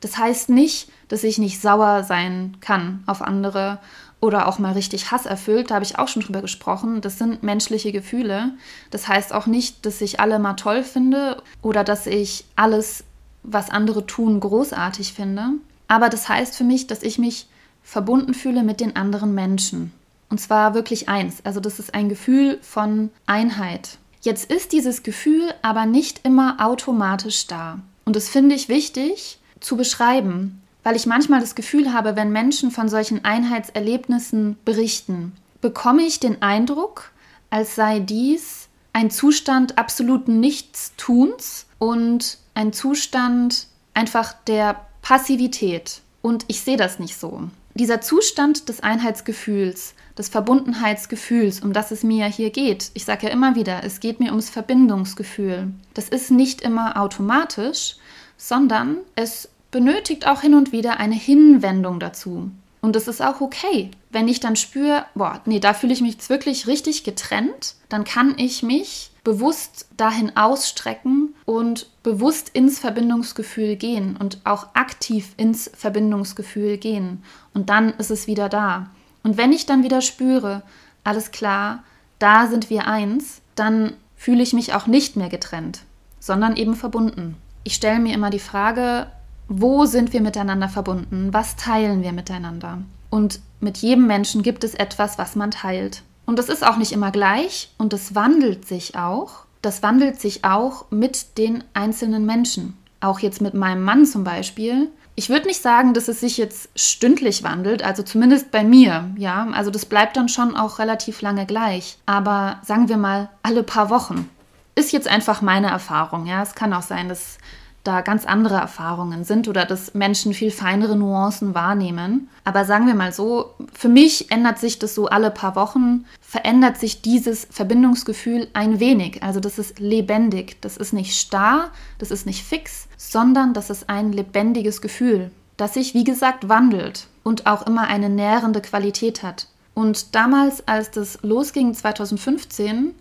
Das 0.00 0.16
heißt 0.16 0.48
nicht, 0.48 0.90
dass 1.08 1.24
ich 1.24 1.36
nicht 1.36 1.60
sauer 1.60 2.04
sein 2.04 2.56
kann 2.60 3.02
auf 3.06 3.20
andere 3.20 3.78
oder 4.20 4.48
auch 4.48 4.58
mal 4.58 4.72
richtig 4.72 5.10
hasserfüllt. 5.10 5.70
Da 5.70 5.74
habe 5.74 5.84
ich 5.84 5.98
auch 5.98 6.08
schon 6.08 6.22
drüber 6.22 6.40
gesprochen. 6.40 7.00
Das 7.00 7.18
sind 7.18 7.42
menschliche 7.42 7.92
Gefühle. 7.92 8.54
Das 8.90 9.08
heißt 9.08 9.32
auch 9.32 9.46
nicht, 9.46 9.84
dass 9.84 10.00
ich 10.00 10.20
alle 10.20 10.38
mal 10.38 10.54
toll 10.54 10.82
finde 10.82 11.42
oder 11.60 11.84
dass 11.84 12.06
ich 12.06 12.44
alles, 12.56 13.04
was 13.46 13.70
andere 13.70 14.06
tun, 14.06 14.40
großartig 14.40 15.12
finde. 15.12 15.52
Aber 15.88 16.08
das 16.08 16.28
heißt 16.28 16.56
für 16.56 16.64
mich, 16.64 16.86
dass 16.86 17.02
ich 17.02 17.18
mich 17.18 17.48
verbunden 17.82 18.34
fühle 18.34 18.62
mit 18.62 18.80
den 18.80 18.96
anderen 18.96 19.34
Menschen. 19.34 19.92
Und 20.28 20.40
zwar 20.40 20.74
wirklich 20.74 21.08
eins. 21.08 21.36
Also 21.44 21.60
das 21.60 21.78
ist 21.78 21.94
ein 21.94 22.08
Gefühl 22.08 22.58
von 22.60 23.10
Einheit. 23.26 23.98
Jetzt 24.20 24.50
ist 24.50 24.72
dieses 24.72 25.04
Gefühl 25.04 25.54
aber 25.62 25.86
nicht 25.86 26.20
immer 26.24 26.56
automatisch 26.58 27.46
da. 27.46 27.78
Und 28.04 28.16
das 28.16 28.28
finde 28.28 28.56
ich 28.56 28.68
wichtig 28.68 29.38
zu 29.60 29.76
beschreiben, 29.76 30.62
weil 30.82 30.96
ich 30.96 31.06
manchmal 31.06 31.40
das 31.40 31.54
Gefühl 31.54 31.92
habe, 31.92 32.16
wenn 32.16 32.32
Menschen 32.32 32.70
von 32.70 32.88
solchen 32.88 33.24
Einheitserlebnissen 33.24 34.56
berichten, 34.64 35.32
bekomme 35.60 36.02
ich 36.02 36.18
den 36.18 36.42
Eindruck, 36.42 37.12
als 37.50 37.76
sei 37.76 38.00
dies 38.00 38.68
ein 38.92 39.10
Zustand 39.10 39.78
absoluten 39.78 40.40
Nichtstuns 40.40 41.66
und 41.78 42.38
ein 42.56 42.72
Zustand 42.72 43.66
einfach 43.94 44.32
der 44.46 44.86
Passivität. 45.02 46.00
Und 46.22 46.44
ich 46.48 46.62
sehe 46.62 46.76
das 46.76 46.98
nicht 46.98 47.16
so. 47.16 47.42
Dieser 47.74 48.00
Zustand 48.00 48.68
des 48.68 48.80
Einheitsgefühls, 48.80 49.94
des 50.18 50.28
Verbundenheitsgefühls, 50.30 51.60
um 51.60 51.74
das 51.74 51.90
es 51.90 52.02
mir 52.02 52.26
hier 52.26 52.50
geht, 52.50 52.90
ich 52.94 53.04
sage 53.04 53.26
ja 53.26 53.32
immer 53.32 53.54
wieder, 53.54 53.84
es 53.84 54.00
geht 54.00 54.18
mir 54.18 54.30
ums 54.30 54.48
Verbindungsgefühl. 54.48 55.68
Das 55.92 56.08
ist 56.08 56.30
nicht 56.30 56.62
immer 56.62 57.00
automatisch, 57.00 57.96
sondern 58.38 58.96
es 59.14 59.50
benötigt 59.70 60.26
auch 60.26 60.40
hin 60.40 60.54
und 60.54 60.72
wieder 60.72 60.98
eine 60.98 61.14
Hinwendung 61.14 62.00
dazu. 62.00 62.50
Und 62.80 62.96
es 62.96 63.08
ist 63.08 63.20
auch 63.20 63.40
okay, 63.42 63.90
wenn 64.10 64.28
ich 64.28 64.40
dann 64.40 64.56
spüre, 64.56 65.04
boah, 65.14 65.42
nee, 65.44 65.60
da 65.60 65.74
fühle 65.74 65.92
ich 65.92 66.00
mich 66.00 66.14
jetzt 66.14 66.30
wirklich 66.30 66.66
richtig 66.66 67.04
getrennt, 67.04 67.74
dann 67.90 68.04
kann 68.04 68.34
ich 68.38 68.62
mich 68.62 69.10
bewusst 69.26 69.88
dahin 69.96 70.36
ausstrecken 70.36 71.34
und 71.46 71.90
bewusst 72.04 72.48
ins 72.50 72.78
Verbindungsgefühl 72.78 73.74
gehen 73.74 74.16
und 74.16 74.38
auch 74.44 74.68
aktiv 74.74 75.34
ins 75.36 75.68
Verbindungsgefühl 75.74 76.78
gehen. 76.78 77.24
Und 77.52 77.68
dann 77.68 77.90
ist 77.94 78.12
es 78.12 78.28
wieder 78.28 78.48
da. 78.48 78.86
Und 79.24 79.36
wenn 79.36 79.50
ich 79.50 79.66
dann 79.66 79.82
wieder 79.82 80.00
spüre, 80.00 80.62
alles 81.02 81.32
klar, 81.32 81.82
da 82.20 82.46
sind 82.46 82.70
wir 82.70 82.86
eins, 82.86 83.42
dann 83.56 83.94
fühle 84.14 84.44
ich 84.44 84.52
mich 84.52 84.74
auch 84.74 84.86
nicht 84.86 85.16
mehr 85.16 85.28
getrennt, 85.28 85.80
sondern 86.20 86.54
eben 86.54 86.76
verbunden. 86.76 87.34
Ich 87.64 87.74
stelle 87.74 87.98
mir 87.98 88.14
immer 88.14 88.30
die 88.30 88.38
Frage, 88.38 89.08
wo 89.48 89.86
sind 89.86 90.12
wir 90.12 90.20
miteinander 90.20 90.68
verbunden? 90.68 91.32
Was 91.32 91.56
teilen 91.56 92.04
wir 92.04 92.12
miteinander? 92.12 92.78
Und 93.10 93.40
mit 93.58 93.78
jedem 93.78 94.06
Menschen 94.06 94.44
gibt 94.44 94.62
es 94.62 94.76
etwas, 94.76 95.18
was 95.18 95.34
man 95.34 95.50
teilt. 95.50 96.04
Und 96.26 96.38
das 96.38 96.48
ist 96.48 96.66
auch 96.66 96.76
nicht 96.76 96.92
immer 96.92 97.12
gleich 97.12 97.70
und 97.78 97.92
das 97.92 98.14
wandelt 98.14 98.66
sich 98.66 98.96
auch. 98.96 99.46
Das 99.62 99.82
wandelt 99.82 100.20
sich 100.20 100.44
auch 100.44 100.86
mit 100.90 101.38
den 101.38 101.64
einzelnen 101.72 102.26
Menschen. 102.26 102.76
Auch 103.00 103.20
jetzt 103.20 103.40
mit 103.40 103.54
meinem 103.54 103.82
Mann 103.82 104.04
zum 104.04 104.24
Beispiel. 104.24 104.90
Ich 105.14 105.30
würde 105.30 105.46
nicht 105.46 105.62
sagen, 105.62 105.94
dass 105.94 106.08
es 106.08 106.20
sich 106.20 106.36
jetzt 106.36 106.68
stündlich 106.76 107.42
wandelt, 107.42 107.82
also 107.82 108.02
zumindest 108.02 108.50
bei 108.50 108.64
mir, 108.64 109.10
ja. 109.16 109.48
Also 109.52 109.70
das 109.70 109.86
bleibt 109.86 110.16
dann 110.16 110.28
schon 110.28 110.54
auch 110.54 110.78
relativ 110.78 111.22
lange 111.22 111.46
gleich. 111.46 111.96
Aber 112.04 112.60
sagen 112.62 112.88
wir 112.88 112.98
mal 112.98 113.30
alle 113.42 113.62
paar 113.62 113.88
Wochen. 113.88 114.28
Ist 114.74 114.92
jetzt 114.92 115.08
einfach 115.08 115.40
meine 115.40 115.68
Erfahrung, 115.68 116.26
ja. 116.26 116.42
Es 116.42 116.54
kann 116.54 116.74
auch 116.74 116.82
sein, 116.82 117.08
dass 117.08 117.38
da 117.86 118.00
ganz 118.00 118.26
andere 118.26 118.56
Erfahrungen 118.56 119.24
sind 119.24 119.48
oder 119.48 119.64
dass 119.64 119.94
Menschen 119.94 120.34
viel 120.34 120.50
feinere 120.50 120.96
Nuancen 120.96 121.54
wahrnehmen. 121.54 122.28
Aber 122.44 122.64
sagen 122.64 122.86
wir 122.86 122.94
mal 122.94 123.12
so, 123.12 123.54
für 123.72 123.88
mich 123.88 124.30
ändert 124.30 124.58
sich 124.58 124.78
das 124.78 124.94
so 124.94 125.06
alle 125.06 125.30
paar 125.30 125.56
Wochen, 125.56 126.04
verändert 126.20 126.78
sich 126.78 127.02
dieses 127.02 127.46
Verbindungsgefühl 127.50 128.48
ein 128.52 128.80
wenig. 128.80 129.22
Also 129.22 129.40
das 129.40 129.58
ist 129.58 129.78
lebendig, 129.78 130.60
das 130.60 130.76
ist 130.76 130.92
nicht 130.92 131.18
starr, 131.18 131.70
das 131.98 132.10
ist 132.10 132.26
nicht 132.26 132.44
fix, 132.44 132.88
sondern 132.96 133.54
das 133.54 133.70
ist 133.70 133.88
ein 133.88 134.12
lebendiges 134.12 134.80
Gefühl, 134.80 135.30
das 135.56 135.74
sich, 135.74 135.94
wie 135.94 136.04
gesagt, 136.04 136.48
wandelt 136.48 137.06
und 137.22 137.46
auch 137.46 137.66
immer 137.66 137.88
eine 137.88 138.08
nährende 138.08 138.60
Qualität 138.60 139.22
hat. 139.22 139.48
Und 139.74 140.14
damals, 140.14 140.66
als 140.66 140.90
das 140.90 141.18
losging, 141.22 141.74
2015, 141.74 142.94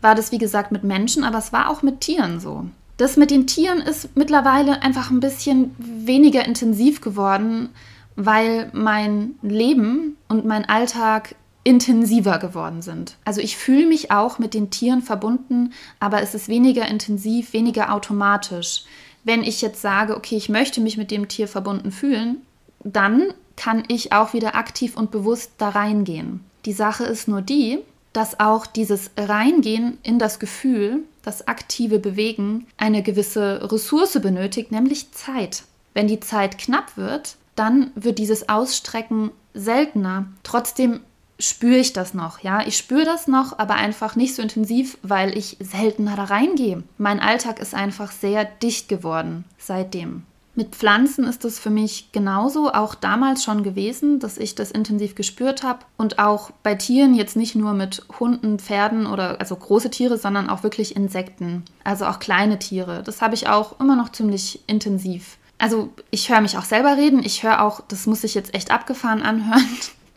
war 0.00 0.14
das, 0.14 0.32
wie 0.32 0.38
gesagt, 0.38 0.72
mit 0.72 0.82
Menschen, 0.82 1.24
aber 1.24 1.38
es 1.38 1.52
war 1.52 1.70
auch 1.70 1.82
mit 1.82 2.00
Tieren 2.00 2.40
so. 2.40 2.66
Das 3.02 3.16
mit 3.16 3.32
den 3.32 3.48
Tieren 3.48 3.80
ist 3.80 4.16
mittlerweile 4.16 4.80
einfach 4.82 5.10
ein 5.10 5.18
bisschen 5.18 5.74
weniger 5.76 6.46
intensiv 6.46 7.00
geworden, 7.00 7.70
weil 8.14 8.70
mein 8.74 9.34
Leben 9.42 10.16
und 10.28 10.44
mein 10.44 10.68
Alltag 10.68 11.34
intensiver 11.64 12.38
geworden 12.38 12.80
sind. 12.80 13.16
Also 13.24 13.40
ich 13.40 13.56
fühle 13.56 13.86
mich 13.86 14.12
auch 14.12 14.38
mit 14.38 14.54
den 14.54 14.70
Tieren 14.70 15.02
verbunden, 15.02 15.72
aber 15.98 16.22
es 16.22 16.36
ist 16.36 16.46
weniger 16.46 16.86
intensiv, 16.86 17.52
weniger 17.52 17.92
automatisch. 17.92 18.84
Wenn 19.24 19.42
ich 19.42 19.62
jetzt 19.62 19.82
sage, 19.82 20.16
okay, 20.16 20.36
ich 20.36 20.48
möchte 20.48 20.80
mich 20.80 20.96
mit 20.96 21.10
dem 21.10 21.26
Tier 21.26 21.48
verbunden 21.48 21.90
fühlen, 21.90 22.42
dann 22.84 23.34
kann 23.56 23.82
ich 23.88 24.12
auch 24.12 24.32
wieder 24.32 24.54
aktiv 24.54 24.96
und 24.96 25.10
bewusst 25.10 25.54
da 25.58 25.70
reingehen. 25.70 26.44
Die 26.66 26.72
Sache 26.72 27.02
ist 27.02 27.26
nur 27.26 27.42
die, 27.42 27.80
dass 28.12 28.38
auch 28.38 28.64
dieses 28.64 29.10
Reingehen 29.16 29.98
in 30.04 30.20
das 30.20 30.38
Gefühl, 30.38 31.02
das 31.22 31.46
aktive 31.48 31.98
Bewegen, 31.98 32.66
eine 32.76 33.02
gewisse 33.02 33.70
Ressource 33.70 34.18
benötigt, 34.20 34.72
nämlich 34.72 35.12
Zeit. 35.12 35.64
Wenn 35.94 36.08
die 36.08 36.20
Zeit 36.20 36.58
knapp 36.58 36.96
wird, 36.96 37.36
dann 37.54 37.90
wird 37.94 38.18
dieses 38.18 38.48
Ausstrecken 38.48 39.30
seltener. 39.54 40.26
Trotzdem 40.42 41.00
spüre 41.38 41.76
ich 41.78 41.92
das 41.92 42.14
noch, 42.14 42.40
ja. 42.40 42.66
Ich 42.66 42.76
spüre 42.76 43.04
das 43.04 43.26
noch, 43.26 43.58
aber 43.58 43.74
einfach 43.74 44.16
nicht 44.16 44.34
so 44.34 44.42
intensiv, 44.42 44.98
weil 45.02 45.36
ich 45.36 45.56
seltener 45.60 46.16
da 46.16 46.24
reingehe. 46.24 46.82
Mein 46.98 47.20
Alltag 47.20 47.60
ist 47.60 47.74
einfach 47.74 48.12
sehr 48.12 48.44
dicht 48.44 48.88
geworden 48.88 49.44
seitdem. 49.58 50.24
Mit 50.54 50.76
Pflanzen 50.76 51.24
ist 51.24 51.46
es 51.46 51.58
für 51.58 51.70
mich 51.70 52.12
genauso, 52.12 52.70
auch 52.72 52.94
damals 52.94 53.42
schon 53.42 53.62
gewesen, 53.62 54.18
dass 54.18 54.36
ich 54.36 54.54
das 54.54 54.70
intensiv 54.70 55.14
gespürt 55.14 55.62
habe. 55.62 55.80
Und 55.96 56.18
auch 56.18 56.50
bei 56.62 56.74
Tieren, 56.74 57.14
jetzt 57.14 57.36
nicht 57.36 57.54
nur 57.54 57.72
mit 57.72 58.04
Hunden, 58.20 58.58
Pferden 58.58 59.06
oder 59.06 59.40
also 59.40 59.56
große 59.56 59.88
Tiere, 59.88 60.18
sondern 60.18 60.50
auch 60.50 60.62
wirklich 60.62 60.94
Insekten, 60.94 61.64
also 61.84 62.04
auch 62.04 62.18
kleine 62.18 62.58
Tiere. 62.58 63.02
Das 63.02 63.22
habe 63.22 63.34
ich 63.34 63.48
auch 63.48 63.80
immer 63.80 63.96
noch 63.96 64.12
ziemlich 64.12 64.60
intensiv. 64.66 65.38
Also 65.56 65.90
ich 66.10 66.28
höre 66.28 66.42
mich 66.42 66.58
auch 66.58 66.64
selber 66.64 66.98
reden, 66.98 67.24
ich 67.24 67.44
höre 67.44 67.62
auch, 67.62 67.80
das 67.88 68.06
muss 68.06 68.24
ich 68.24 68.34
jetzt 68.34 68.52
echt 68.52 68.70
abgefahren 68.70 69.22
anhören. 69.22 69.64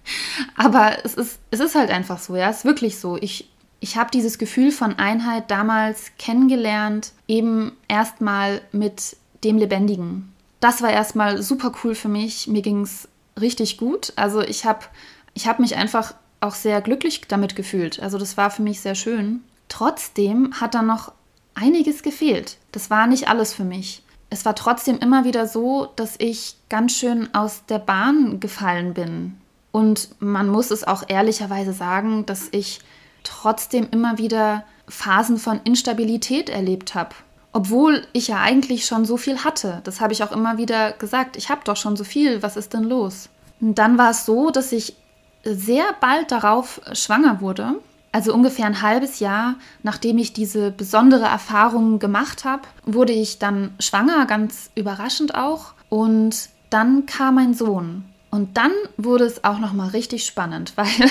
Aber 0.58 0.98
es 1.06 1.14
ist, 1.14 1.40
es 1.52 1.62
ist 1.62 1.76
halt 1.76 1.92
einfach 1.92 2.20
so, 2.20 2.36
ja, 2.36 2.50
es 2.50 2.58
ist 2.58 2.66
wirklich 2.66 3.00
so. 3.00 3.16
Ich, 3.18 3.50
ich 3.80 3.96
habe 3.96 4.12
dieses 4.12 4.38
Gefühl 4.38 4.72
von 4.72 5.00
Einheit 5.00 5.50
damals 5.50 6.12
kennengelernt, 6.18 7.14
eben 7.28 7.72
erstmal 7.88 8.62
mit 8.74 9.16
dem 9.46 9.58
Lebendigen. 9.58 10.34
Das 10.60 10.82
war 10.82 10.90
erstmal 10.90 11.42
super 11.42 11.72
cool 11.84 11.96
für 11.96 12.10
mich. 12.10 12.48
Mir 12.48 12.62
ging 12.62 12.82
es 12.82 13.08
richtig 13.40 13.78
gut. 13.78 14.12
Also 14.16 14.42
ich 14.42 14.66
habe 14.66 14.86
ich 15.34 15.48
hab 15.48 15.60
mich 15.60 15.76
einfach 15.76 16.16
auch 16.42 16.56
sehr 16.56 16.82
glücklich 16.82 17.22
damit 17.28 17.56
gefühlt. 17.56 18.00
Also 18.00 18.18
das 18.18 18.36
war 18.36 18.50
für 18.50 18.64
mich 18.64 18.82
sehr 18.82 18.96
schön. 18.96 19.42
Trotzdem 19.70 20.60
hat 20.60 20.74
da 20.74 20.82
noch 20.82 21.12
einiges 21.54 22.02
gefehlt. 22.02 22.58
Das 22.72 22.90
war 22.90 23.08
nicht 23.08 23.30
alles 23.30 23.54
für 23.54 23.64
mich. 23.64 24.02
Es 24.30 24.44
war 24.44 24.56
trotzdem 24.56 24.98
immer 24.98 25.24
wieder 25.24 25.48
so, 25.48 25.90
dass 25.96 26.16
ich 26.18 26.56
ganz 26.68 26.98
schön 26.98 27.34
aus 27.34 27.64
der 27.68 27.80
Bahn 27.80 28.40
gefallen 28.40 28.94
bin. 28.94 29.38
Und 29.72 30.10
man 30.20 30.50
muss 30.50 30.72
es 30.72 30.84
auch 30.84 31.04
ehrlicherweise 31.08 31.74
sagen, 31.74 32.26
dass 32.26 32.48
ich 32.52 32.80
trotzdem 33.24 33.88
immer 33.92 34.18
wieder 34.18 34.64
Phasen 34.88 35.38
von 35.38 35.62
Instabilität 35.64 36.50
erlebt 36.50 36.96
habe 36.96 37.16
obwohl 37.56 38.06
ich 38.12 38.28
ja 38.28 38.42
eigentlich 38.42 38.86
schon 38.86 39.06
so 39.06 39.16
viel 39.16 39.46
hatte. 39.46 39.80
Das 39.86 40.02
habe 40.02 40.12
ich 40.12 40.22
auch 40.24 40.34
immer 40.34 40.58
wieder 40.58 40.92
gesagt. 40.92 41.38
Ich 41.38 41.50
habe 41.50 41.62
doch 41.64 41.78
schon 41.78 41.96
so 41.96 42.04
viel. 42.04 42.44
Was 42.44 42.58
ist 42.58 42.74
denn 42.74 42.84
los? 42.84 43.30
Und 43.62 43.76
dann 43.76 43.98
war 43.98 44.12
es 44.12 44.26
so, 44.26 44.52
dass 44.52 44.74
ich 44.74 44.98
sehr 45.46 45.86
bald 46.02 46.34
darauf 46.34 46.82
schwanger 46.92 47.40
wurde. 47.40 47.76
Also 48.12 48.34
ungefähr 48.34 48.66
ein 48.66 48.82
halbes 48.82 49.22
Jahr, 49.22 49.56
nachdem 49.84 50.18
ich 50.18 50.34
diese 50.34 50.70
besondere 50.70 51.28
Erfahrung 51.28 51.98
gemacht 51.98 52.44
habe, 52.44 52.64
wurde 52.84 53.14
ich 53.14 53.40
dann 53.40 53.74
schwanger, 53.80 54.26
ganz 54.26 54.70
überraschend 54.76 55.34
auch. 55.36 55.76
Und 55.88 56.50
dann 56.72 57.06
kam 57.06 57.36
mein 57.36 57.54
Sohn. 57.54 58.04
Und 58.32 58.58
dann 58.58 58.74
wurde 58.98 59.24
es 59.24 59.46
auch 59.46 59.60
noch 59.60 59.72
mal 59.72 59.88
richtig 59.88 60.26
spannend, 60.26 60.74
weil 60.76 61.10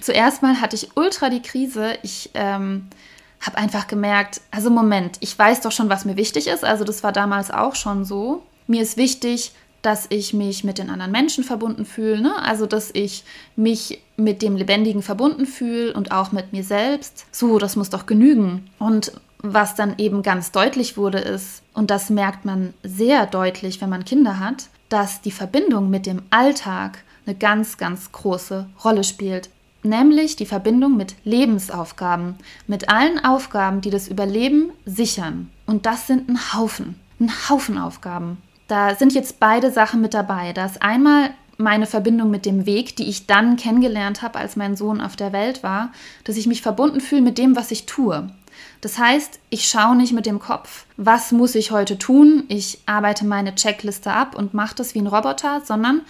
zuerst 0.00 0.42
mal 0.42 0.60
hatte 0.60 0.74
ich 0.74 0.96
ultra 0.96 1.30
die 1.30 1.42
Krise. 1.42 1.92
Ich 2.02 2.30
ähm, 2.34 2.88
habe 3.46 3.58
einfach 3.58 3.86
gemerkt, 3.86 4.40
also 4.50 4.70
Moment, 4.70 5.16
ich 5.20 5.38
weiß 5.38 5.60
doch 5.60 5.72
schon, 5.72 5.88
was 5.88 6.04
mir 6.04 6.16
wichtig 6.16 6.46
ist. 6.46 6.64
Also 6.64 6.84
das 6.84 7.02
war 7.02 7.12
damals 7.12 7.50
auch 7.50 7.74
schon 7.74 8.04
so. 8.04 8.42
Mir 8.66 8.82
ist 8.82 8.96
wichtig, 8.96 9.52
dass 9.82 10.06
ich 10.08 10.32
mich 10.32 10.64
mit 10.64 10.78
den 10.78 10.88
anderen 10.88 11.12
Menschen 11.12 11.44
verbunden 11.44 11.84
fühle, 11.84 12.20
ne? 12.20 12.34
also 12.42 12.64
dass 12.64 12.90
ich 12.94 13.24
mich 13.54 14.00
mit 14.16 14.40
dem 14.40 14.56
Lebendigen 14.56 15.02
verbunden 15.02 15.44
fühle 15.44 15.92
und 15.92 16.10
auch 16.10 16.32
mit 16.32 16.52
mir 16.52 16.64
selbst. 16.64 17.26
So, 17.30 17.58
das 17.58 17.76
muss 17.76 17.90
doch 17.90 18.06
genügen. 18.06 18.70
Und 18.78 19.12
was 19.38 19.74
dann 19.74 19.96
eben 19.98 20.22
ganz 20.22 20.52
deutlich 20.52 20.96
wurde, 20.96 21.18
ist, 21.18 21.62
und 21.74 21.90
das 21.90 22.08
merkt 22.08 22.46
man 22.46 22.72
sehr 22.82 23.26
deutlich, 23.26 23.82
wenn 23.82 23.90
man 23.90 24.06
Kinder 24.06 24.38
hat, 24.38 24.68
dass 24.88 25.20
die 25.20 25.32
Verbindung 25.32 25.90
mit 25.90 26.06
dem 26.06 26.22
Alltag 26.30 27.04
eine 27.26 27.36
ganz, 27.36 27.76
ganz 27.76 28.10
große 28.10 28.66
Rolle 28.82 29.04
spielt. 29.04 29.50
Nämlich 29.84 30.36
die 30.36 30.46
Verbindung 30.46 30.96
mit 30.96 31.14
Lebensaufgaben, 31.24 32.36
mit 32.66 32.88
allen 32.88 33.22
Aufgaben, 33.22 33.82
die 33.82 33.90
das 33.90 34.08
Überleben 34.08 34.70
sichern. 34.86 35.50
Und 35.66 35.84
das 35.84 36.06
sind 36.06 36.28
ein 36.28 36.54
Haufen, 36.54 36.98
ein 37.20 37.30
Haufen 37.50 37.76
Aufgaben. 37.76 38.38
Da 38.66 38.94
sind 38.94 39.12
jetzt 39.12 39.40
beide 39.40 39.70
Sachen 39.70 40.00
mit 40.00 40.14
dabei. 40.14 40.54
Da 40.54 40.64
ist 40.64 40.82
einmal 40.82 41.30
meine 41.58 41.86
Verbindung 41.86 42.30
mit 42.30 42.46
dem 42.46 42.64
Weg, 42.64 42.96
die 42.96 43.08
ich 43.08 43.26
dann 43.26 43.56
kennengelernt 43.56 44.22
habe, 44.22 44.38
als 44.38 44.56
mein 44.56 44.74
Sohn 44.74 45.02
auf 45.02 45.16
der 45.16 45.34
Welt 45.34 45.62
war, 45.62 45.92
dass 46.24 46.38
ich 46.38 46.46
mich 46.46 46.62
verbunden 46.62 47.02
fühle 47.02 47.22
mit 47.22 47.36
dem, 47.36 47.54
was 47.54 47.70
ich 47.70 47.84
tue. 47.84 48.30
Das 48.80 48.98
heißt, 48.98 49.38
ich 49.50 49.68
schaue 49.68 49.96
nicht 49.96 50.12
mit 50.12 50.26
dem 50.26 50.38
Kopf, 50.38 50.86
was 50.96 51.32
muss 51.32 51.54
ich 51.54 51.70
heute 51.70 51.98
tun, 51.98 52.44
ich 52.48 52.80
arbeite 52.86 53.24
meine 53.24 53.54
Checkliste 53.54 54.12
ab 54.12 54.34
und 54.34 54.54
mache 54.54 54.74
das 54.76 54.94
wie 54.94 55.00
ein 55.00 55.06
Roboter, 55.06 55.62
sondern 55.64 56.02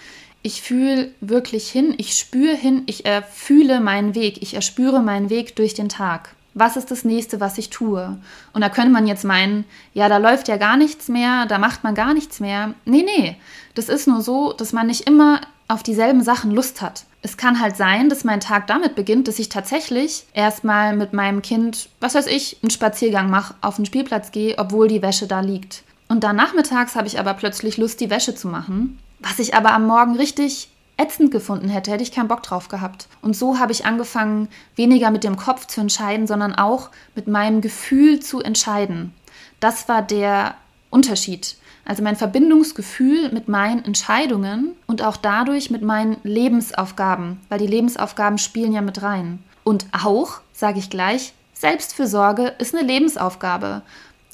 ich 0.45 0.61
fühle 0.61 1.11
wirklich 1.21 1.69
hin, 1.69 1.93
ich 1.97 2.17
spüre 2.17 2.55
hin, 2.55 2.83
ich 2.85 3.05
erfühle 3.05 3.79
meinen 3.79 4.15
Weg, 4.15 4.41
ich 4.41 4.53
erspüre 4.53 5.01
meinen 5.01 5.29
Weg 5.29 5.55
durch 5.55 5.73
den 5.73 5.89
Tag. 5.89 6.35
Was 6.53 6.77
ist 6.77 6.91
das 6.91 7.03
nächste, 7.03 7.41
was 7.41 7.57
ich 7.57 7.69
tue? 7.69 8.17
Und 8.53 8.61
da 8.61 8.69
könnte 8.69 8.91
man 8.91 9.07
jetzt 9.07 9.25
meinen, 9.25 9.65
ja, 9.93 10.07
da 10.07 10.17
läuft 10.17 10.47
ja 10.47 10.57
gar 10.57 10.77
nichts 10.77 11.09
mehr, 11.09 11.45
da 11.47 11.57
macht 11.57 11.83
man 11.83 11.95
gar 11.95 12.13
nichts 12.13 12.39
mehr. 12.39 12.73
Nee, 12.85 13.03
nee, 13.03 13.35
das 13.73 13.89
ist 13.89 14.07
nur 14.07 14.21
so, 14.21 14.53
dass 14.53 14.71
man 14.71 14.87
nicht 14.87 15.07
immer 15.07 15.41
auf 15.67 15.83
dieselben 15.83 16.23
Sachen 16.23 16.51
Lust 16.51 16.81
hat 16.81 17.05
es 17.25 17.37
kann 17.37 17.59
halt 17.59 17.75
sein, 17.75 18.07
dass 18.07 18.23
mein 18.23 18.39
Tag 18.39 18.67
damit 18.67 18.93
beginnt, 18.93 19.27
dass 19.27 19.39
ich 19.39 19.49
tatsächlich 19.49 20.25
erstmal 20.33 20.95
mit 20.95 21.11
meinem 21.11 21.41
Kind, 21.41 21.89
was 21.99 22.13
weiß 22.13 22.27
ich, 22.27 22.57
einen 22.61 22.69
Spaziergang 22.69 23.31
mache, 23.31 23.55
auf 23.61 23.77
den 23.77 23.85
Spielplatz 23.87 24.31
gehe, 24.31 24.59
obwohl 24.59 24.87
die 24.87 25.01
Wäsche 25.01 25.25
da 25.25 25.39
liegt. 25.39 25.81
Und 26.07 26.23
dann 26.23 26.35
nachmittags 26.35 26.95
habe 26.95 27.07
ich 27.07 27.19
aber 27.19 27.33
plötzlich 27.33 27.77
Lust, 27.77 27.99
die 27.99 28.11
Wäsche 28.11 28.35
zu 28.35 28.47
machen. 28.47 28.99
Was 29.19 29.39
ich 29.39 29.55
aber 29.55 29.71
am 29.73 29.87
Morgen 29.87 30.15
richtig 30.15 30.69
ätzend 30.97 31.31
gefunden 31.31 31.69
hätte, 31.69 31.91
hätte 31.91 32.03
ich 32.03 32.11
keinen 32.11 32.27
Bock 32.27 32.43
drauf 32.43 32.67
gehabt. 32.67 33.07
Und 33.21 33.35
so 33.35 33.59
habe 33.59 33.71
ich 33.71 33.85
angefangen, 33.85 34.47
weniger 34.75 35.11
mit 35.11 35.23
dem 35.23 35.35
Kopf 35.35 35.67
zu 35.67 35.81
entscheiden, 35.81 36.27
sondern 36.27 36.55
auch 36.55 36.89
mit 37.15 37.27
meinem 37.27 37.61
Gefühl 37.61 38.19
zu 38.19 38.41
entscheiden. 38.41 39.13
Das 39.59 39.89
war 39.89 40.01
der 40.01 40.55
Unterschied. 40.89 41.57
Also 41.83 42.01
mein 42.01 42.15
Verbindungsgefühl 42.15 43.31
mit 43.31 43.47
meinen 43.47 43.85
Entscheidungen 43.85 44.75
und 44.87 45.03
auch 45.03 45.17
dadurch 45.17 45.69
mit 45.69 45.83
meinen 45.83 46.17
Lebensaufgaben, 46.23 47.39
weil 47.49 47.59
die 47.59 47.67
Lebensaufgaben 47.67 48.39
spielen 48.39 48.73
ja 48.73 48.81
mit 48.81 49.03
rein. 49.03 49.43
Und 49.63 49.85
auch, 49.91 50.39
sage 50.53 50.79
ich 50.79 50.89
gleich, 50.89 51.33
Selbstfürsorge 51.53 52.53
ist 52.57 52.75
eine 52.75 52.85
Lebensaufgabe. 52.85 53.81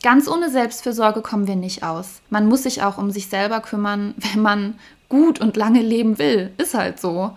Ganz 0.03 0.27
ohne 0.27 0.49
Selbstfürsorge 0.49 1.21
kommen 1.21 1.47
wir 1.47 1.55
nicht 1.55 1.83
aus. 1.83 2.21
Man 2.29 2.47
muss 2.47 2.63
sich 2.63 2.81
auch 2.81 2.97
um 2.97 3.11
sich 3.11 3.27
selber 3.27 3.59
kümmern, 3.59 4.15
wenn 4.17 4.41
man 4.41 4.79
gut 5.09 5.39
und 5.39 5.57
lange 5.57 5.81
leben 5.81 6.17
will. 6.17 6.51
Ist 6.57 6.73
halt 6.73 6.99
so. 6.99 7.31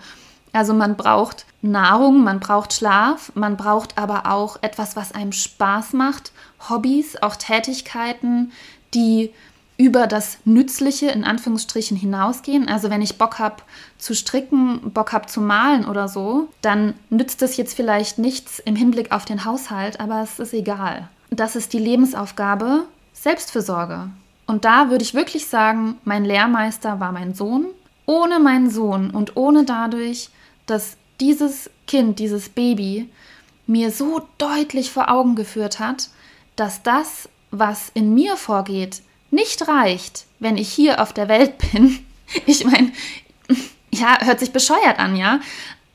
Also 0.53 0.73
man 0.73 0.97
braucht 0.97 1.47
Nahrung, 1.63 2.23
man 2.23 2.39
braucht 2.39 2.73
Schlaf, 2.73 3.33
man 3.35 3.57
braucht 3.57 3.99
aber 3.99 4.31
auch 4.31 4.59
etwas, 4.63 4.95
was 4.95 5.13
einem 5.13 5.33
Spaß 5.33 5.95
macht, 5.95 6.31
Hobbys, 6.69 7.21
auch 7.21 7.35
Tätigkeiten, 7.35 8.53
die 8.95 9.33
über 9.77 10.07
das 10.07 10.39
Nützliche 10.45 11.09
in 11.09 11.25
Anführungsstrichen 11.25 11.97
hinausgehen. 11.97 12.69
Also 12.69 12.91
wenn 12.91 13.03
ich 13.03 13.19
Bock 13.19 13.41
habe 13.41 13.57
zu 13.99 14.15
stricken, 14.15 14.93
Bock 14.93 15.13
habe 15.13 15.27
zu 15.27 15.41
malen 15.41 15.85
oder 15.85 16.07
so, 16.07 16.49
dann 16.63 16.95
nützt 17.11 17.43
es 17.43 17.57
jetzt 17.57 17.75
vielleicht 17.75 18.19
nichts 18.19 18.61
im 18.61 18.77
Hinblick 18.77 19.11
auf 19.11 19.25
den 19.25 19.45
Haushalt, 19.45 19.99
aber 19.99 20.23
es 20.23 20.39
ist 20.39 20.55
egal. 20.55 21.09
Das 21.37 21.57
ist 21.57 21.73
die 21.73 21.79
Lebensaufgabe 21.79 22.85
Selbstfürsorge. 23.13 24.11
Und 24.47 24.65
da 24.65 24.91
würde 24.91 25.03
ich 25.03 25.15
wirklich 25.15 25.47
sagen, 25.47 25.99
mein 26.05 26.25
Lehrmeister 26.25 27.01
war 27.01 27.13
mein 27.13 27.35
Sohn. 27.35 27.67
Ohne 28.07 28.39
meinen 28.39 28.71
Sohn 28.71 29.11
und 29.11 29.37
ohne 29.37 29.65
dadurch, 29.65 30.29
dass 30.67 30.99
dieses 31.21 31.71
Kind, 31.87 32.19
dieses 32.19 32.51
Baby 32.51 33.09
mir 33.67 33.91
so 33.91 34.21
deutlich 34.37 34.91
vor 34.91 35.11
Augen 35.11 35.35
geführt 35.37 35.79
hat, 35.79 36.11
dass 36.57 36.83
das, 36.83 37.29
was 37.51 37.91
in 37.95 38.13
mir 38.13 38.37
vorgeht, 38.37 39.01
nicht 39.31 39.67
reicht, 39.69 40.27
wenn 40.39 40.59
ich 40.59 40.69
hier 40.69 41.01
auf 41.01 41.13
der 41.15 41.29
Welt 41.29 41.55
bin. 41.73 42.05
Ich 42.47 42.65
meine, 42.65 42.93
ja, 43.91 44.19
hört 44.21 44.41
sich 44.41 44.53
bescheuert 44.53 44.99
an, 44.99 45.17
ja, 45.17 45.41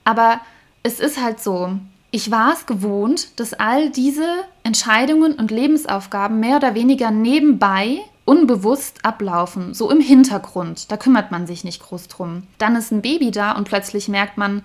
aber 0.04 0.42
es 0.84 1.00
ist 1.00 1.22
halt 1.22 1.40
so. 1.42 1.78
Ich 2.12 2.32
war 2.32 2.54
es 2.54 2.66
gewohnt, 2.66 3.40
dass 3.40 3.54
all 3.54 3.92
diese 3.92 4.26
Entscheidungen 4.64 5.34
und 5.34 5.52
Lebensaufgaben 5.52 6.40
mehr 6.40 6.58
oder 6.58 6.74
weniger 6.74 7.12
nebenbei 7.12 8.00
unbewusst 8.26 9.06
ablaufen, 9.06 9.74
so 9.74 9.92
im 9.92 10.02
Hintergrund. 10.02 10.92
Da 10.92 10.98
kümmert 10.98 11.32
man 11.32 11.46
sich 11.46 11.64
nicht 11.64 11.82
groß 11.82 12.08
drum. 12.08 12.44
Dann 12.58 12.76
ist 12.76 12.92
ein 12.92 13.02
Baby 13.02 13.32
da 13.32 13.52
und 13.52 13.68
plötzlich 13.68 14.08
merkt 14.08 14.38
man, 14.38 14.64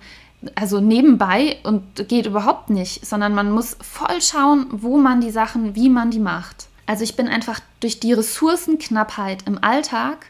also 0.55 0.79
nebenbei 0.79 1.57
und 1.63 2.07
geht 2.07 2.25
überhaupt 2.25 2.69
nicht, 2.69 3.05
sondern 3.05 3.33
man 3.33 3.51
muss 3.51 3.77
voll 3.81 4.21
schauen, 4.21 4.67
wo 4.71 4.97
man 4.97 5.21
die 5.21 5.31
Sachen, 5.31 5.75
wie 5.75 5.89
man 5.89 6.11
die 6.11 6.19
macht. 6.19 6.67
Also 6.85 7.03
ich 7.03 7.15
bin 7.15 7.27
einfach 7.27 7.59
durch 7.79 7.99
die 7.99 8.13
Ressourcenknappheit 8.13 9.43
im 9.47 9.63
Alltag 9.63 10.27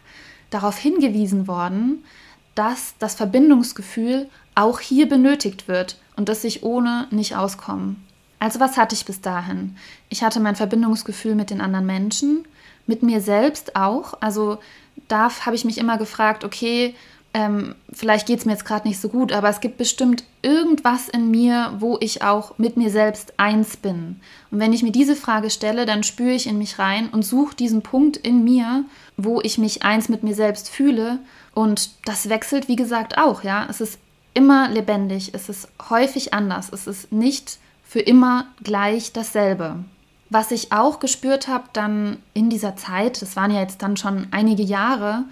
darauf 0.50 0.78
hingewiesen 0.78 1.48
worden, 1.48 2.04
dass 2.56 2.96
das 3.00 3.16
Verbindungsgefühl 3.16 4.30
auch 4.54 4.80
hier 4.80 5.10
benötigt 5.10 5.68
wird 5.68 5.98
und 6.16 6.30
dass 6.30 6.44
ich 6.44 6.64
ohne 6.64 7.08
nicht 7.12 7.36
auskomme. 7.36 7.96
Also 8.40 8.60
was 8.60 8.78
hatte 8.78 8.96
ich 8.96 9.06
bis 9.06 9.22
dahin? 9.22 9.76
Ich 10.10 10.24
hatte 10.24 10.40
mein 10.40 10.56
Verbindungsgefühl 10.56 11.36
mit 11.36 11.50
den 11.50 11.62
anderen 11.62 11.86
Menschen, 11.86 12.46
mit 12.86 13.02
mir 13.02 13.22
selbst 13.22 13.76
auch. 13.76 14.14
Also 14.22 14.60
da 15.08 15.30
habe 15.46 15.56
ich 15.56 15.66
mich 15.66 15.78
immer 15.78 15.98
gefragt, 15.98 16.44
okay, 16.44 16.96
ähm, 17.36 17.76
vielleicht 17.92 18.28
geht 18.28 18.40
es 18.40 18.46
mir 18.46 18.54
jetzt 18.54 18.64
gerade 18.64 18.88
nicht 18.88 19.02
so 19.02 19.10
gut, 19.10 19.34
aber 19.34 19.50
es 19.50 19.60
gibt 19.60 19.78
bestimmt 19.78 20.24
irgendwas 20.42 21.10
in 21.10 21.32
mir, 21.32 21.74
wo 21.80 21.98
ich 22.00 22.22
auch 22.22 22.58
mit 22.58 22.78
mir 22.78 22.90
selbst 22.90 23.34
eins 23.38 23.76
bin. 23.76 24.22
Und 24.52 24.60
wenn 24.60 24.72
ich 24.72 24.84
mir 24.84 24.94
diese 24.94 25.18
Frage 25.18 25.50
stelle, 25.50 25.86
dann 25.86 26.04
spüre 26.04 26.32
ich 26.32 26.48
in 26.48 26.58
mich 26.58 26.80
rein 26.80 27.10
und 27.10 27.24
suche 27.24 27.54
diesen 27.54 27.82
Punkt 27.82 28.16
in 28.16 28.46
mir, 28.46 28.86
wo 29.18 29.42
ich 29.42 29.58
mich 29.58 29.84
eins 29.84 30.08
mit 30.08 30.24
mir 30.24 30.34
selbst 30.34 30.70
fühle. 30.70 31.20
Und 31.54 31.90
das 32.06 32.30
wechselt, 32.30 32.70
wie 32.70 32.78
gesagt, 32.78 33.18
auch, 33.18 33.44
ja. 33.44 33.68
Es 33.70 33.82
ist 33.82 34.00
immer 34.36 34.70
lebendig, 34.70 35.34
es 35.34 35.50
ist 35.50 35.68
häufig 35.90 36.34
anders, 36.34 36.70
es 36.72 36.86
ist 36.86 37.12
nicht 37.12 37.58
für 37.84 38.02
immer 38.02 38.46
gleich 38.62 39.14
dasselbe. 39.14 39.78
Was 40.30 40.52
ich 40.52 40.72
auch 40.72 41.00
gespürt 41.00 41.48
habe 41.48 41.66
dann 41.74 42.18
in 42.34 42.50
dieser 42.50 42.76
Zeit, 42.76 43.22
das 43.22 43.36
waren 43.36 43.52
ja 43.52 43.62
jetzt 43.62 43.82
dann 43.82 43.98
schon 43.98 44.28
einige 44.32 44.64
Jahre, 44.64 45.24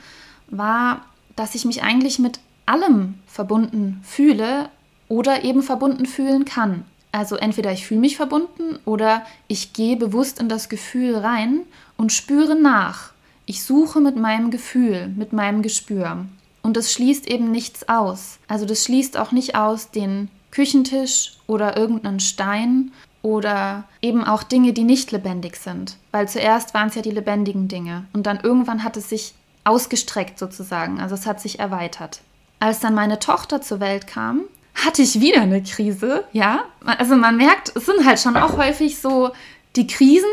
war, 0.48 1.02
dass 1.36 1.56
ich 1.56 1.66
mich 1.66 1.84
eigentlich 1.84 2.20
mit 2.20 2.39
allem 2.66 3.16
verbunden 3.28 4.00
fühle 4.04 4.70
oder 5.10 5.44
eben 5.44 5.62
verbunden 5.62 6.06
fühlen 6.06 6.46
kann. 6.46 6.86
Also 7.12 7.36
entweder 7.36 7.72
ich 7.72 7.86
fühle 7.86 8.00
mich 8.00 8.18
verbunden 8.18 8.80
oder 8.86 9.24
ich 9.48 9.74
gehe 9.74 9.98
bewusst 9.98 10.39
in 10.39 10.50
das 10.50 10.70
Gefühl 10.70 11.18
rein 11.18 11.62
und 11.98 12.12
spüre 12.12 12.56
nach. 12.56 13.12
Ich 13.46 13.63
suche 13.63 14.00
mit 14.00 14.16
meinem 14.16 14.50
Gefühl, 14.50 15.10
mit 15.10 15.34
meinem 15.34 15.62
Gespür. 15.62 16.26
Und 16.63 16.76
das 16.76 16.91
schließt 16.91 17.28
eben 17.28 17.52
nichts 17.52 17.88
aus. 17.88 18.39
Also 18.47 18.65
das 18.65 18.84
schließt 18.84 19.17
auch 19.17 19.32
nicht 19.32 19.56
aus 19.56 19.91
den 19.91 20.30
Küchentisch 20.49 21.34
oder 21.45 21.78
irgendeinen 21.78 22.19
Stein 22.19 22.91
oder 23.21 23.84
eben 24.02 24.23
auch 24.23 24.43
Dinge, 24.43 24.73
die 24.73 24.84
nicht 24.84 25.12
lebendig 25.12 25.58
sind. 25.58 25.97
Weil 26.12 26.28
zuerst 26.28 26.73
waren 26.73 26.89
es 26.89 26.95
ja 26.95 27.02
die 27.02 27.12
lebendigen 27.12 27.67
Dinge 27.67 28.06
und 28.13 28.26
dann 28.26 28.39
irgendwann 28.39 28.84
hat 28.84 28.97
es 28.97 29.10
sich 29.10 29.34
ausgestreckt 29.63 30.39
sozusagen. 30.39 30.99
Also 30.99 31.15
es 31.15 31.26
hat 31.26 31.41
sich 31.41 31.60
erweitert. 31.60 32.21
Als 32.60 32.80
dann 32.80 32.93
meine 32.93 33.19
Tochter 33.19 33.62
zur 33.62 33.80
Welt 33.80 34.08
kam, 34.08 34.41
hatte 34.73 35.02
ich 35.02 35.19
wieder 35.19 35.41
eine 35.41 35.63
Krise, 35.63 36.26
ja. 36.32 36.65
Also 36.86 37.15
man 37.15 37.38
merkt, 37.38 37.76
es 37.76 37.86
sind 37.86 38.06
halt 38.06 38.19
schon 38.19 38.38
auch 38.38 38.58
häufig 38.58 38.99
so 38.99 39.32
die 39.76 39.88
Krisen 39.88 40.26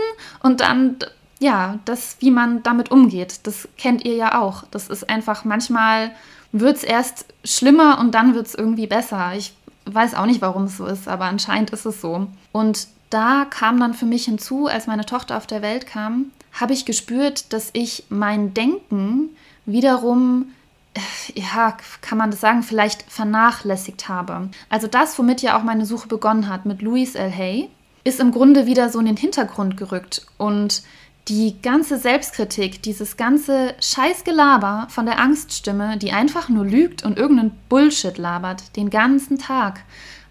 und 0.43 0.61
dann, 0.61 0.97
ja, 1.41 1.79
das, 1.87 2.19
wie 2.21 2.31
man 2.31 2.63
damit 2.63 2.91
umgeht. 2.91 3.41
Das 3.47 3.67
kennt 3.77 4.05
ihr 4.05 4.15
ja 4.15 4.41
auch. 4.41 4.65
Das 4.71 4.89
ist 4.89 5.09
einfach, 5.09 5.45
manchmal 5.45 6.13
wird 6.53 6.77
es 6.77 6.85
erst 6.85 7.25
schlimmer 7.45 7.99
und 7.99 8.15
dann 8.15 8.35
wird 8.35 8.47
es 8.47 8.55
irgendwie 8.55 8.87
besser. 8.87 9.33
Ich 9.35 9.55
weiß 9.87 10.15
auch 10.15 10.27
nicht, 10.27 10.43
warum 10.43 10.65
es 10.65 10.77
so 10.77 10.87
ist, 10.87 11.09
aber 11.09 11.25
anscheinend 11.25 11.71
ist 11.71 11.87
es 11.87 12.01
so. 12.01 12.27
Und 12.53 12.89
da 13.09 13.47
kam 13.49 13.81
dann 13.81 13.95
für 13.95 14.07
mich 14.07 14.27
hinzu, 14.27 14.67
als 14.67 14.87
meine 14.87 15.07
Tochter 15.07 15.37
auf 15.37 15.47
der 15.47 15.63
Welt 15.63 15.87
kam, 15.87 16.27
habe 16.53 16.75
ich 16.75 16.85
gespürt, 16.85 17.53
dass 17.53 17.71
ich 17.73 18.05
mein 18.11 18.53
Denken 18.53 19.31
wiederum, 19.65 20.53
äh, 20.95 21.41
ja, 21.41 21.77
kann 22.03 22.19
man 22.19 22.31
das 22.31 22.41
sagen, 22.41 22.63
vielleicht 22.63 23.11
vernachlässigt 23.11 24.09
habe. 24.09 24.51
Also 24.69 24.89
das, 24.89 25.19
womit 25.19 25.41
ja 25.41 25.59
auch 25.59 25.63
meine 25.63 25.87
Suche 25.87 26.09
begonnen 26.09 26.49
hat 26.49 26.67
mit 26.67 26.83
Louis 26.83 27.15
L. 27.15 27.33
Hay, 27.33 27.71
ist 28.05 28.21
im 28.21 28.33
Grunde 28.33 28.67
wieder 28.67 28.91
so 28.91 28.99
in 28.99 29.07
den 29.07 29.17
Hintergrund 29.17 29.77
gerückt 29.77 30.27
und 30.39 30.83
die 31.31 31.63
ganze 31.63 31.97
Selbstkritik, 31.97 32.83
dieses 32.83 33.17
ganze 33.17 33.75
Scheißgelaber 33.81 34.89
von 34.91 35.07
der 35.07 35.21
Angststimme, 35.21 35.97
die 35.97 36.11
einfach 36.11 36.49
nur 36.49 36.67
lügt 36.67 37.05
und 37.05 37.17
irgendeinen 37.17 37.53
Bullshit 37.69 38.19
labert, 38.19 38.77
den 38.77 38.91
ganzen 38.91 39.39
Tag, 39.39 39.81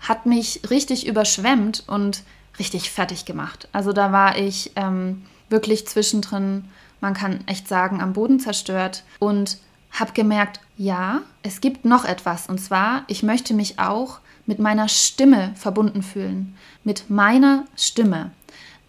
hat 0.01 0.25
mich 0.25 0.61
richtig 0.69 1.07
überschwemmt 1.07 1.85
und 1.87 2.23
richtig 2.59 2.91
fertig 2.91 3.23
gemacht. 3.23 3.69
Also 3.71 3.93
da 3.93 4.11
war 4.11 4.37
ich 4.37 4.73
ähm, 4.75 5.23
wirklich 5.49 5.87
zwischendrin, 5.87 6.65
man 6.99 7.13
kann 7.13 7.47
echt 7.47 7.69
sagen, 7.69 8.01
am 8.01 8.11
Boden 8.11 8.41
zerstört 8.41 9.03
und 9.19 9.57
habe 9.91 10.11
gemerkt, 10.11 10.59
ja, 10.77 11.21
es 11.43 11.61
gibt 11.61 11.85
noch 11.85 12.03
etwas. 12.03 12.47
Und 12.47 12.59
zwar, 12.59 13.05
ich 13.07 13.23
möchte 13.23 13.53
mich 13.53 13.79
auch 13.79 14.19
mit 14.45 14.59
meiner 14.59 14.89
Stimme 14.89 15.53
verbunden 15.55 16.03
fühlen. 16.03 16.57
Mit 16.83 17.09
meiner 17.09 17.63
Stimme. 17.77 18.31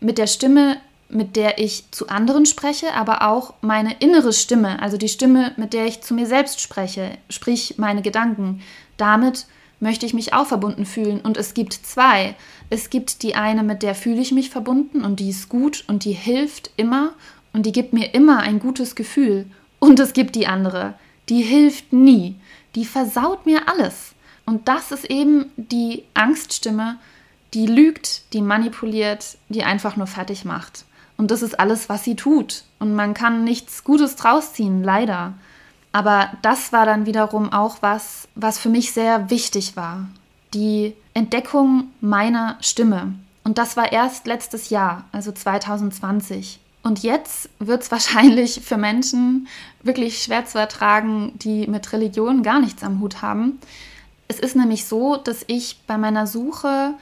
Mit 0.01 0.19
der 0.19 0.27
Stimme, 0.27 0.79
mit 1.11 1.37
der 1.37 1.59
ich 1.59 1.91
zu 1.91 2.09
anderen 2.09 2.47
spreche, 2.47 2.93
aber 2.95 3.29
auch 3.29 3.55
meine 3.61 3.95
innere 3.99 4.33
Stimme, 4.33 4.81
also 4.81 4.97
die 4.97 5.09
Stimme, 5.09 5.53
mit 5.57 5.73
der 5.73 5.87
ich 5.87 6.03
zu 6.03 6.15
mir 6.15 6.27
selbst 6.27 6.61
spreche, 6.61 7.19
sprich 7.29 7.75
meine 7.79 8.03
Gedanken. 8.03 8.63
Damit 8.97 9.47
möchte 9.81 10.07
ich 10.07 10.15
mich 10.15 10.33
auch 10.35 10.47
verbunden 10.47 10.87
fühlen. 10.87 11.21
Und 11.21 11.37
es 11.37 11.55
gibt 11.55 11.73
zwei. 11.73 12.37
Es 12.69 12.91
gibt 12.91 13.23
die 13.23 13.35
eine, 13.35 13.63
mit 13.63 13.83
der 13.83 13.95
fühle 13.95 14.21
ich 14.21 14.31
mich 14.31 14.51
verbunden 14.51 15.05
und 15.05 15.21
die 15.21 15.31
ist 15.31 15.49
gut 15.49 15.85
und 15.89 16.05
die 16.05 16.13
hilft 16.13 16.71
immer 16.77 17.15
und 17.53 17.67
die 17.67 17.73
gibt 17.73 17.93
mir 17.93 18.15
immer 18.15 18.39
ein 18.41 18.61
gutes 18.61 18.95
Gefühl. 18.95 19.47
Und 19.79 19.99
es 19.99 20.13
gibt 20.13 20.37
die 20.37 20.47
andere, 20.47 20.95
die 21.29 21.43
hilft 21.43 21.93
nie. 21.93 22.37
Die 22.75 22.85
versaut 22.85 23.47
mir 23.47 23.69
alles. 23.69 24.13
Und 24.47 24.69
das 24.69 24.93
ist 24.93 25.11
eben 25.11 25.47
die 25.57 26.05
Angststimme, 26.15 26.99
die 27.55 27.67
lügt, 27.67 28.33
die 28.33 28.43
manipuliert, 28.43 29.39
die 29.49 29.65
einfach 29.65 29.97
nur 29.97 30.07
fertig 30.07 30.45
macht. 30.45 30.85
Und 31.21 31.31
das 31.31 31.43
ist 31.43 31.61
alles, 31.61 31.91
was 31.91 32.03
sie 32.03 32.17
tut. 32.17 32.65
Und 32.79 32.95
man 32.95 33.13
kann 33.13 33.45
nichts 33.45 33.85
Gutes 33.85 34.17
draus 34.17 34.55
ziehen, 34.55 34.83
leider. 34.83 35.35
Aber 35.93 36.31
das 36.41 36.73
war 36.73 36.87
dann 36.87 37.05
wiederum 37.05 37.53
auch 37.53 37.77
was, 37.83 38.27
was 38.37 38.59
für 38.59 38.71
mich 38.71 38.93
sehr 38.93 39.29
wichtig 39.29 39.77
war. 39.77 40.09
Die 40.55 40.95
Entdeckung 41.13 41.91
meiner 42.01 42.57
Stimme. 42.63 43.13
Und 43.45 43.59
das 43.59 43.77
war 43.77 43.93
erst 43.93 44.27
letztes 44.27 44.71
Jahr, 44.71 45.05
also 45.13 45.31
2020. 45.31 46.59
Und 46.83 47.03
jetzt 47.03 47.51
wird 47.59 47.83
es 47.83 47.91
wahrscheinlich 47.91 48.63
für 48.63 48.79
Menschen 48.79 49.47
wirklich 49.83 50.23
schwer 50.23 50.47
zu 50.47 50.59
ertragen, 50.59 51.35
die 51.35 51.67
mit 51.67 51.93
Religion 51.93 52.43
gar 52.43 52.61
nichts 52.61 52.83
am 52.83 52.99
Hut 53.01 53.21
haben. 53.21 53.59
Es 54.27 54.41
ist 54.41 54.57
nämlich 54.57 54.87
so, 54.87 55.19
dass 55.19 55.45
ich 55.49 55.83
bei 55.87 55.99
meiner 55.99 56.27
Suche 56.27 56.95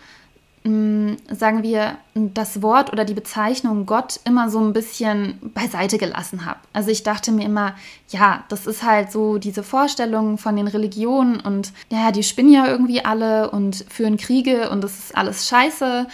sagen 1.31 1.63
wir, 1.63 1.99
das 2.15 2.63
Wort 2.63 2.93
oder 2.93 3.05
die 3.05 3.15
Bezeichnung 3.15 3.87
Gott 3.87 4.21
immer 4.25 4.51
so 4.51 4.61
ein 4.61 4.73
bisschen 4.73 5.39
beiseite 5.55 5.99
gelassen 5.99 6.45
habe. 6.45 6.59
Also 6.73 6.91
ich 6.91 7.03
dachte 7.03 7.33
mir 7.33 7.45
immer, 7.45 7.75
ja, 8.09 8.45
das 8.49 8.67
ist 8.67 8.83
halt 8.83 9.13
so 9.13 9.39
diese 9.39 9.63
Vorstellung 9.63 10.39
von 10.39 10.57
den 10.57 10.69
Religionen 10.69 11.41
und 11.41 11.73
ja, 11.91 12.13
die 12.13 12.23
spinnen 12.23 12.53
ja 12.53 12.67
irgendwie 12.67 13.05
alle 13.05 13.51
und 13.51 13.85
führen 13.89 14.17
Kriege 14.17 14.71
und 14.71 14.83
das 14.83 14.99
ist 14.99 15.17
alles 15.17 15.49
scheiße. 15.49 16.07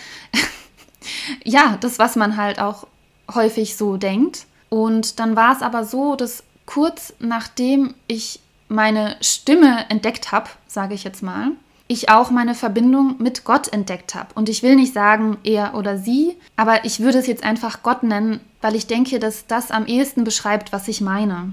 ja, 1.44 1.76
das, 1.80 1.98
was 1.98 2.16
man 2.16 2.36
halt 2.36 2.58
auch 2.58 2.86
häufig 3.34 3.76
so 3.76 3.96
denkt. 3.96 4.46
Und 4.68 5.20
dann 5.20 5.36
war 5.36 5.54
es 5.54 5.62
aber 5.62 5.84
so, 5.84 6.16
dass 6.16 6.42
kurz 6.66 7.14
nachdem 7.18 7.94
ich 8.06 8.40
meine 8.68 9.16
Stimme 9.20 9.88
entdeckt 9.88 10.32
habe, 10.32 10.50
sage 10.66 10.94
ich 10.94 11.04
jetzt 11.04 11.22
mal, 11.22 11.52
ich 11.94 12.10
auch 12.10 12.30
meine 12.30 12.54
Verbindung 12.54 13.16
mit 13.18 13.44
Gott 13.44 13.68
entdeckt 13.68 14.14
habe. 14.14 14.28
Und 14.34 14.48
ich 14.48 14.62
will 14.62 14.76
nicht 14.76 14.92
sagen 14.92 15.38
er 15.44 15.74
oder 15.74 15.96
sie, 15.96 16.36
aber 16.56 16.84
ich 16.84 17.00
würde 17.00 17.18
es 17.18 17.26
jetzt 17.26 17.44
einfach 17.44 17.82
Gott 17.82 18.02
nennen, 18.02 18.40
weil 18.60 18.74
ich 18.74 18.86
denke, 18.86 19.18
dass 19.18 19.46
das 19.46 19.70
am 19.70 19.86
ehesten 19.86 20.24
beschreibt, 20.24 20.72
was 20.72 20.88
ich 20.88 21.00
meine. 21.00 21.52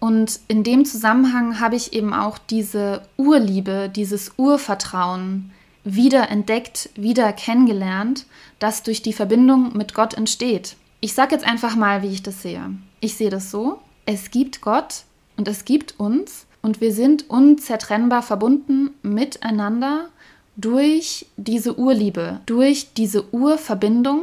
Und 0.00 0.40
in 0.48 0.64
dem 0.64 0.84
Zusammenhang 0.84 1.60
habe 1.60 1.76
ich 1.76 1.92
eben 1.92 2.12
auch 2.12 2.38
diese 2.38 3.02
Urliebe, 3.16 3.88
dieses 3.94 4.32
Urvertrauen 4.36 5.52
wieder 5.84 6.28
entdeckt, 6.28 6.90
wieder 6.94 7.32
kennengelernt, 7.32 8.26
das 8.58 8.82
durch 8.82 9.02
die 9.02 9.12
Verbindung 9.12 9.76
mit 9.76 9.94
Gott 9.94 10.14
entsteht. 10.14 10.76
Ich 11.00 11.14
sage 11.14 11.34
jetzt 11.34 11.46
einfach 11.46 11.76
mal, 11.76 12.02
wie 12.02 12.12
ich 12.12 12.22
das 12.22 12.42
sehe. 12.42 12.70
Ich 13.00 13.16
sehe 13.16 13.30
das 13.30 13.50
so, 13.50 13.80
es 14.06 14.30
gibt 14.30 14.60
Gott 14.60 15.04
und 15.36 15.48
es 15.48 15.64
gibt 15.64 15.98
uns 15.98 16.46
und 16.62 16.80
wir 16.80 16.92
sind 16.92 17.28
unzertrennbar 17.28 18.22
verbunden 18.22 18.90
miteinander 19.02 20.08
durch 20.56 21.26
diese 21.36 21.78
Urliebe, 21.78 22.40
durch 22.46 22.94
diese 22.94 23.32
Urverbindung, 23.34 24.22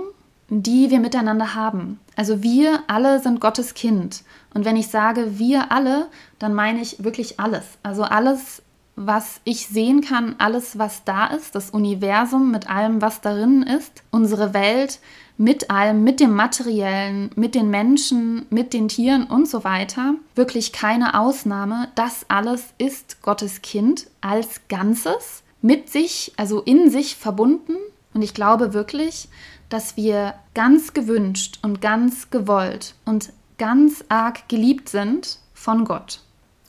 die 0.49 0.89
wir 0.89 0.99
miteinander 0.99 1.53
haben. 1.53 1.99
Also 2.15 2.41
wir 2.41 2.83
alle 2.87 3.19
sind 3.19 3.39
Gottes 3.39 3.73
Kind. 3.73 4.23
Und 4.53 4.65
wenn 4.65 4.77
ich 4.77 4.87
sage 4.87 5.37
wir 5.37 5.71
alle, 5.71 6.07
dann 6.39 6.53
meine 6.53 6.81
ich 6.81 7.03
wirklich 7.03 7.39
alles. 7.39 7.65
Also 7.83 8.03
alles, 8.03 8.61
was 8.95 9.41
ich 9.43 9.67
sehen 9.67 10.01
kann, 10.01 10.35
alles, 10.39 10.77
was 10.77 11.03
da 11.03 11.27
ist, 11.27 11.55
das 11.55 11.69
Universum 11.69 12.51
mit 12.51 12.69
allem, 12.69 13.01
was 13.01 13.21
darin 13.21 13.63
ist, 13.63 14.03
unsere 14.11 14.53
Welt, 14.53 14.99
mit 15.39 15.71
allem, 15.71 16.03
mit 16.03 16.19
dem 16.19 16.35
Materiellen, 16.35 17.31
mit 17.35 17.55
den 17.55 17.69
Menschen, 17.69 18.45
mit 18.49 18.73
den 18.73 18.89
Tieren 18.89 19.23
und 19.23 19.47
so 19.47 19.63
weiter. 19.63 20.15
Wirklich 20.35 20.73
keine 20.73 21.17
Ausnahme. 21.17 21.87
Das 21.95 22.25
alles 22.27 22.73
ist 22.77 23.21
Gottes 23.21 23.61
Kind 23.61 24.07
als 24.19 24.59
Ganzes, 24.67 25.43
mit 25.61 25.89
sich, 25.89 26.33
also 26.35 26.61
in 26.61 26.89
sich 26.89 27.15
verbunden. 27.15 27.77
Und 28.13 28.21
ich 28.21 28.33
glaube 28.33 28.73
wirklich, 28.73 29.29
dass 29.69 29.95
wir 29.95 30.33
ganz 30.55 30.93
gewünscht 30.93 31.59
und 31.61 31.79
ganz 31.79 32.29
gewollt 32.31 32.95
und 33.05 33.31
ganz 33.57 34.03
arg 34.09 34.49
geliebt 34.49 34.89
sind 34.89 35.39
von 35.53 35.85
Gott. 35.85 36.19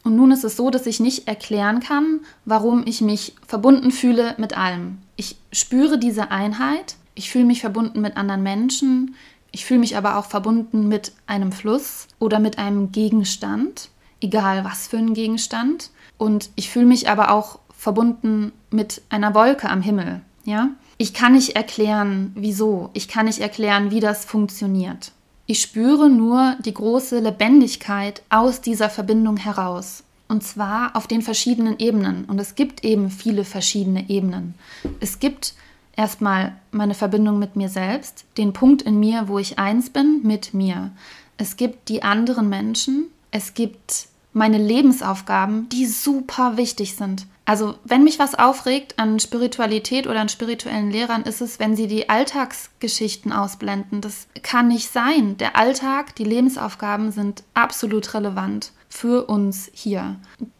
Und 0.05 0.15
nun 0.15 0.31
ist 0.31 0.45
es 0.45 0.57
so, 0.57 0.71
dass 0.71 0.87
ich 0.87 1.01
nicht 1.01 1.27
erklären 1.27 1.81
kann, 1.81 2.21
warum 2.45 2.85
ich 2.87 3.01
mich 3.01 3.35
verbunden 3.45 3.91
fühle 3.91 4.37
mit 4.39 4.57
allem. 4.57 4.99
Ich 5.17 5.37
spüre 5.53 5.99
diese 5.99 6.31
Einheit 6.31 6.95
ich 7.21 7.31
fühle 7.31 7.45
mich 7.45 7.61
verbunden 7.61 8.01
mit 8.01 8.17
anderen 8.17 8.43
Menschen. 8.43 9.15
Ich 9.53 9.67
fühle 9.67 9.81
mich 9.81 9.95
aber 9.95 10.17
auch 10.17 10.25
verbunden 10.25 10.89
mit 10.89 11.13
einem 11.27 11.53
Fluss 11.53 12.07
oder 12.19 12.39
mit 12.39 12.57
einem 12.57 12.93
Gegenstand, 12.93 13.91
egal 14.23 14.65
was 14.65 14.89
für 14.89 14.97
ein 14.97 15.13
Gegenstand. 15.13 15.91
Und 16.17 16.49
ich 16.57 16.71
fühle 16.71 16.87
mich 16.87 17.11
aber 17.11 17.31
auch 17.31 17.59
verbunden 17.77 18.53
mit 18.71 19.03
einer 19.11 19.35
Wolke 19.35 19.69
am 19.69 19.83
Himmel. 19.83 20.23
Ja? 20.47 20.71
Ich 20.97 21.13
kann 21.13 21.35
nicht 21.35 21.57
erklären, 21.57 22.33
wieso. 22.37 22.89
Ich 22.95 23.07
kann 23.07 23.27
nicht 23.27 23.41
erklären, 23.41 23.91
wie 23.91 24.01
das 24.01 24.25
funktioniert. 24.25 25.13
Ich 25.45 25.61
spüre 25.61 26.09
nur 26.09 26.57
die 26.65 26.73
große 26.73 27.19
Lebendigkeit 27.19 28.23
aus 28.31 28.63
dieser 28.63 28.89
Verbindung 28.89 29.37
heraus. 29.37 30.05
Und 30.27 30.43
zwar 30.43 30.97
auf 30.97 31.07
den 31.07 31.21
verschiedenen 31.21 31.79
Ebenen. 31.81 32.25
Und 32.25 32.41
es 32.41 32.55
gibt 32.55 32.83
eben 32.83 33.11
viele 33.11 33.45
verschiedene 33.45 34.09
Ebenen. 34.09 34.55
Es 35.01 35.19
gibt 35.19 35.53
erstmal 36.01 36.57
meine 36.73 36.95
Verbindung 36.95 37.39
mit 37.39 37.57
mir 37.57 37.69
selbst, 37.69 38.25
den 38.39 38.55
Punkt 38.55 38.81
in 38.81 38.99
mir, 38.99 39.29
wo 39.29 39.39
ich 39.39 39.59
eins 39.59 39.91
bin 39.91 40.23
mit 40.23 40.55
mir. 40.55 40.93
Es 41.37 41.59
gibt 41.59 41.91
die 41.91 42.03
anderen 42.03 42.49
Menschen, 42.49 43.09
es 43.31 43.53
gibt 43.53 44.09
meine 44.33 44.57
Lebensaufgaben, 44.57 45.69
die 45.69 45.85
super 45.85 46.57
wichtig 46.57 46.97
sind. 46.97 47.27
Also, 47.45 47.75
wenn 47.85 48.05
mich 48.05 48.19
was 48.19 48.35
aufregt 48.35 48.99
an 48.99 49.21
Spiritualität 49.21 50.07
oder 50.07 50.21
an 50.21 50.31
spirituellen 50.31 50.91
Lehrern, 50.91 51.23
ist 51.23 51.43
es, 51.43 51.59
wenn 51.59 51.77
sie 51.77 51.87
die 51.87 52.09
Alltagsgeschichten 52.09 53.33
ausblenden. 53.33 54.01
Das 54.01 54.27
kann 54.43 54.69
nicht 54.69 54.91
sein. 54.91 55.37
Der 55.37 55.57
Alltag, 55.57 56.15
die 56.15 56.25
Lebensaufgaben 56.25 57.13
sind 57.13 57.43
absolut 57.53 58.15
relevant 58.15 58.73
für 58.89 59.27
uns 59.27 59.71
hier. 59.75 60.17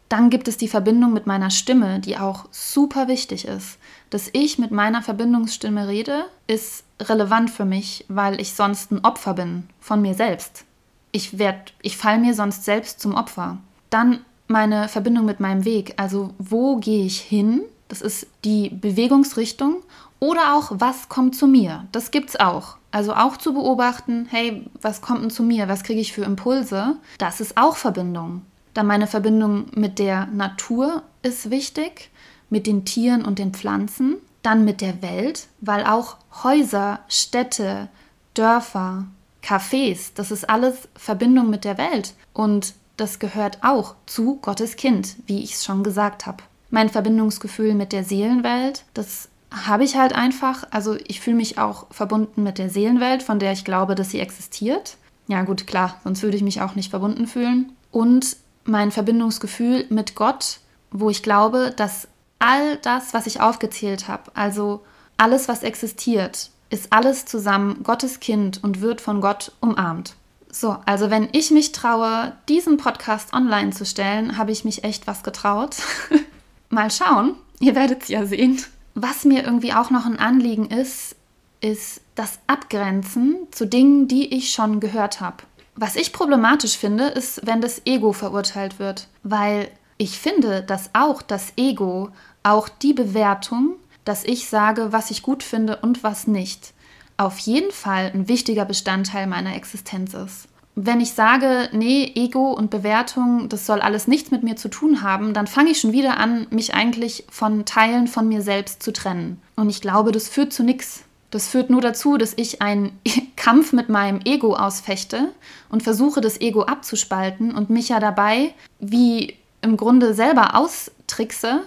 Dann 0.07 0.29
gibt 0.29 0.47
es 0.47 0.57
die 0.57 0.67
Verbindung 0.67 1.13
mit 1.13 1.25
meiner 1.25 1.49
Stimme, 1.49 1.99
die 1.99 2.17
auch 2.17 2.45
super 2.51 3.07
wichtig 3.07 3.45
ist. 3.45 3.79
Dass 4.11 4.29
ich 4.33 4.59
mit 4.59 4.71
meiner 4.71 5.01
Verbindungsstimme 5.01 5.87
rede, 5.87 6.25
ist 6.45 6.83
relevant 7.01 7.49
für 7.49 7.65
mich, 7.65 8.05
weil 8.09 8.39
ich 8.39 8.53
sonst 8.53 8.91
ein 8.91 9.03
Opfer 9.03 9.33
bin 9.33 9.67
von 9.79 10.01
mir 10.01 10.13
selbst. 10.13 10.65
Ich, 11.13 11.35
ich 11.81 11.97
falle 11.97 12.19
mir 12.19 12.33
sonst 12.33 12.65
selbst 12.65 12.99
zum 12.99 13.15
Opfer. 13.15 13.57
Dann 13.89 14.19
meine 14.47 14.89
Verbindung 14.89 15.25
mit 15.25 15.39
meinem 15.39 15.65
Weg. 15.65 15.93
Also 15.95 16.33
wo 16.37 16.75
gehe 16.75 17.05
ich 17.05 17.21
hin? 17.21 17.61
Das 17.87 18.01
ist 18.01 18.27
die 18.43 18.69
Bewegungsrichtung. 18.69 19.77
Oder 20.19 20.55
auch, 20.55 20.71
was 20.75 21.09
kommt 21.09 21.35
zu 21.35 21.47
mir? 21.47 21.87
Das 21.93 22.11
gibt 22.11 22.29
es 22.29 22.39
auch. 22.39 22.77
Also 22.91 23.13
auch 23.13 23.37
zu 23.37 23.53
beobachten, 23.53 24.27
hey, 24.29 24.65
was 24.81 25.01
kommt 25.01 25.23
denn 25.23 25.29
zu 25.29 25.41
mir? 25.41 25.69
Was 25.69 25.83
kriege 25.83 26.01
ich 26.01 26.11
für 26.11 26.23
Impulse? 26.23 26.97
Das 27.17 27.39
ist 27.39 27.57
auch 27.57 27.77
Verbindung. 27.77 28.41
Dann 28.73 28.87
meine 28.87 29.07
Verbindung 29.07 29.67
mit 29.73 29.99
der 29.99 30.27
Natur 30.27 31.03
ist 31.23 31.49
wichtig, 31.49 32.09
mit 32.51 32.67
den 32.67 32.85
Tieren 32.85 33.25
und 33.25 33.39
den 33.39 33.53
Pflanzen, 33.53 34.17
dann 34.43 34.63
mit 34.63 34.81
der 34.81 35.01
Welt, 35.01 35.47
weil 35.59 35.83
auch 35.85 36.17
Häuser, 36.43 36.99
Städte, 37.07 37.87
Dörfer, 38.35 39.05
Cafés, 39.43 40.11
das 40.13 40.29
ist 40.29 40.47
alles 40.47 40.87
Verbindung 40.95 41.49
mit 41.49 41.63
der 41.63 41.79
Welt 41.79 42.13
und 42.33 42.75
das 42.97 43.17
gehört 43.17 43.59
auch 43.63 43.95
zu 44.05 44.35
Gottes 44.41 44.75
Kind, 44.75 45.15
wie 45.25 45.43
ich 45.43 45.53
es 45.53 45.65
schon 45.65 45.83
gesagt 45.83 46.27
habe. 46.27 46.43
Mein 46.69 46.89
Verbindungsgefühl 46.89 47.73
mit 47.73 47.91
der 47.91 48.03
Seelenwelt, 48.03 48.85
das 48.93 49.29
habe 49.51 49.83
ich 49.83 49.97
halt 49.97 50.13
einfach. 50.13 50.65
Also 50.71 50.95
ich 51.07 51.19
fühle 51.19 51.35
mich 51.35 51.57
auch 51.57 51.87
verbunden 51.91 52.43
mit 52.43 52.57
der 52.57 52.69
Seelenwelt, 52.69 53.23
von 53.23 53.39
der 53.39 53.51
ich 53.51 53.65
glaube, 53.65 53.95
dass 53.95 54.11
sie 54.11 54.19
existiert. 54.19 54.97
Ja 55.27 55.43
gut, 55.43 55.67
klar, 55.67 55.99
sonst 56.03 56.23
würde 56.23 56.37
ich 56.37 56.43
mich 56.43 56.61
auch 56.61 56.75
nicht 56.75 56.89
verbunden 56.89 57.27
fühlen. 57.27 57.73
Und 57.91 58.37
mein 58.63 58.91
Verbindungsgefühl 58.91 59.85
mit 59.89 60.15
Gott, 60.15 60.59
wo 60.91 61.09
ich 61.09 61.23
glaube, 61.23 61.73
dass 61.75 62.07
all 62.41 62.77
das, 62.77 63.13
was 63.13 63.27
ich 63.27 63.39
aufgezählt 63.39 64.07
habe, 64.07 64.31
also 64.33 64.83
alles, 65.17 65.47
was 65.47 65.63
existiert, 65.63 66.49
ist 66.69 66.91
alles 66.91 67.25
zusammen 67.25 67.83
Gottes 67.83 68.19
Kind 68.19 68.63
und 68.63 68.81
wird 68.81 69.01
von 69.01 69.21
Gott 69.21 69.51
umarmt. 69.59 70.15
So, 70.49 70.77
also 70.85 71.09
wenn 71.09 71.29
ich 71.31 71.51
mich 71.51 71.71
traue, 71.71 72.33
diesen 72.49 72.77
Podcast 72.77 73.33
online 73.33 73.71
zu 73.71 73.85
stellen, 73.85 74.37
habe 74.37 74.51
ich 74.51 74.65
mich 74.65 74.83
echt 74.83 75.07
was 75.07 75.23
getraut. 75.23 75.77
Mal 76.69 76.91
schauen, 76.91 77.35
ihr 77.59 77.75
werdet 77.75 78.03
es 78.03 78.07
ja 78.09 78.25
sehen. 78.25 78.61
Was 78.95 79.23
mir 79.23 79.43
irgendwie 79.43 79.73
auch 79.73 79.89
noch 79.89 80.05
ein 80.05 80.19
Anliegen 80.19 80.65
ist, 80.65 81.15
ist 81.61 82.01
das 82.15 82.39
Abgrenzen 82.47 83.37
zu 83.51 83.65
Dingen, 83.65 84.07
die 84.07 84.33
ich 84.35 84.51
schon 84.51 84.79
gehört 84.79 85.21
habe. 85.21 85.37
Was 85.75 85.95
ich 85.95 86.11
problematisch 86.11 86.77
finde, 86.77 87.05
ist, 87.05 87.45
wenn 87.45 87.61
das 87.61 87.85
Ego 87.85 88.11
verurteilt 88.11 88.79
wird, 88.79 89.07
weil 89.23 89.69
ich 89.97 90.17
finde, 90.19 90.63
dass 90.63 90.89
auch 90.93 91.21
das 91.21 91.53
Ego, 91.57 92.09
auch 92.43 92.69
die 92.69 92.93
Bewertung, 92.93 93.75
dass 94.05 94.23
ich 94.23 94.49
sage, 94.49 94.91
was 94.91 95.11
ich 95.11 95.21
gut 95.21 95.43
finde 95.43 95.77
und 95.77 96.03
was 96.03 96.27
nicht, 96.27 96.73
auf 97.17 97.37
jeden 97.39 97.71
Fall 97.71 98.11
ein 98.13 98.27
wichtiger 98.27 98.65
Bestandteil 98.65 99.27
meiner 99.27 99.55
Existenz 99.55 100.13
ist. 100.13 100.47
Wenn 100.75 101.01
ich 101.01 101.11
sage, 101.11 101.69
nee, 101.73 102.11
Ego 102.15 102.53
und 102.53 102.69
Bewertung, 102.71 103.49
das 103.49 103.65
soll 103.65 103.81
alles 103.81 104.07
nichts 104.07 104.31
mit 104.31 104.41
mir 104.41 104.55
zu 104.55 104.69
tun 104.69 105.01
haben, 105.01 105.33
dann 105.33 105.45
fange 105.45 105.71
ich 105.71 105.81
schon 105.81 105.91
wieder 105.91 106.17
an, 106.17 106.47
mich 106.49 106.73
eigentlich 106.73 107.25
von 107.29 107.65
Teilen 107.65 108.07
von 108.07 108.27
mir 108.27 108.41
selbst 108.41 108.81
zu 108.81 108.93
trennen. 108.93 109.41
Und 109.55 109.69
ich 109.69 109.81
glaube, 109.81 110.11
das 110.13 110.29
führt 110.29 110.53
zu 110.53 110.63
nichts. 110.63 111.03
Das 111.29 111.47
führt 111.47 111.69
nur 111.69 111.81
dazu, 111.81 112.17
dass 112.17 112.33
ich 112.35 112.61
einen 112.61 112.97
Kampf 113.35 113.73
mit 113.73 113.89
meinem 113.89 114.21
Ego 114.23 114.55
ausfechte 114.55 115.33
und 115.69 115.83
versuche, 115.83 116.21
das 116.21 116.39
Ego 116.39 116.63
abzuspalten 116.63 117.53
und 117.53 117.69
mich 117.69 117.89
ja 117.89 117.99
dabei 117.99 118.53
wie 118.79 119.35
im 119.61 119.77
Grunde 119.77 120.13
selber 120.13 120.55
austrickse, 120.55 121.61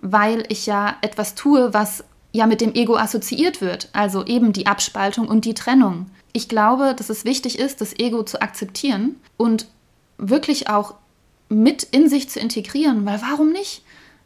weil 0.00 0.44
ich 0.48 0.66
ja 0.66 0.96
etwas 1.02 1.34
tue, 1.34 1.72
was 1.74 2.04
ja 2.32 2.46
mit 2.46 2.60
dem 2.60 2.74
Ego 2.74 2.96
assoziiert 2.96 3.60
wird, 3.60 3.88
also 3.92 4.24
eben 4.24 4.52
die 4.52 4.66
Abspaltung 4.66 5.28
und 5.28 5.44
die 5.44 5.54
Trennung. 5.54 6.06
Ich 6.32 6.48
glaube, 6.48 6.94
dass 6.96 7.10
es 7.10 7.24
wichtig 7.24 7.58
ist, 7.58 7.80
das 7.80 7.98
Ego 7.98 8.22
zu 8.22 8.40
akzeptieren 8.40 9.16
und 9.36 9.66
wirklich 10.16 10.68
auch 10.68 10.94
mit 11.48 11.82
in 11.82 12.08
sich 12.08 12.28
zu 12.30 12.38
integrieren, 12.38 13.04
weil 13.04 13.20
warum 13.22 13.50
nicht? 13.50 13.82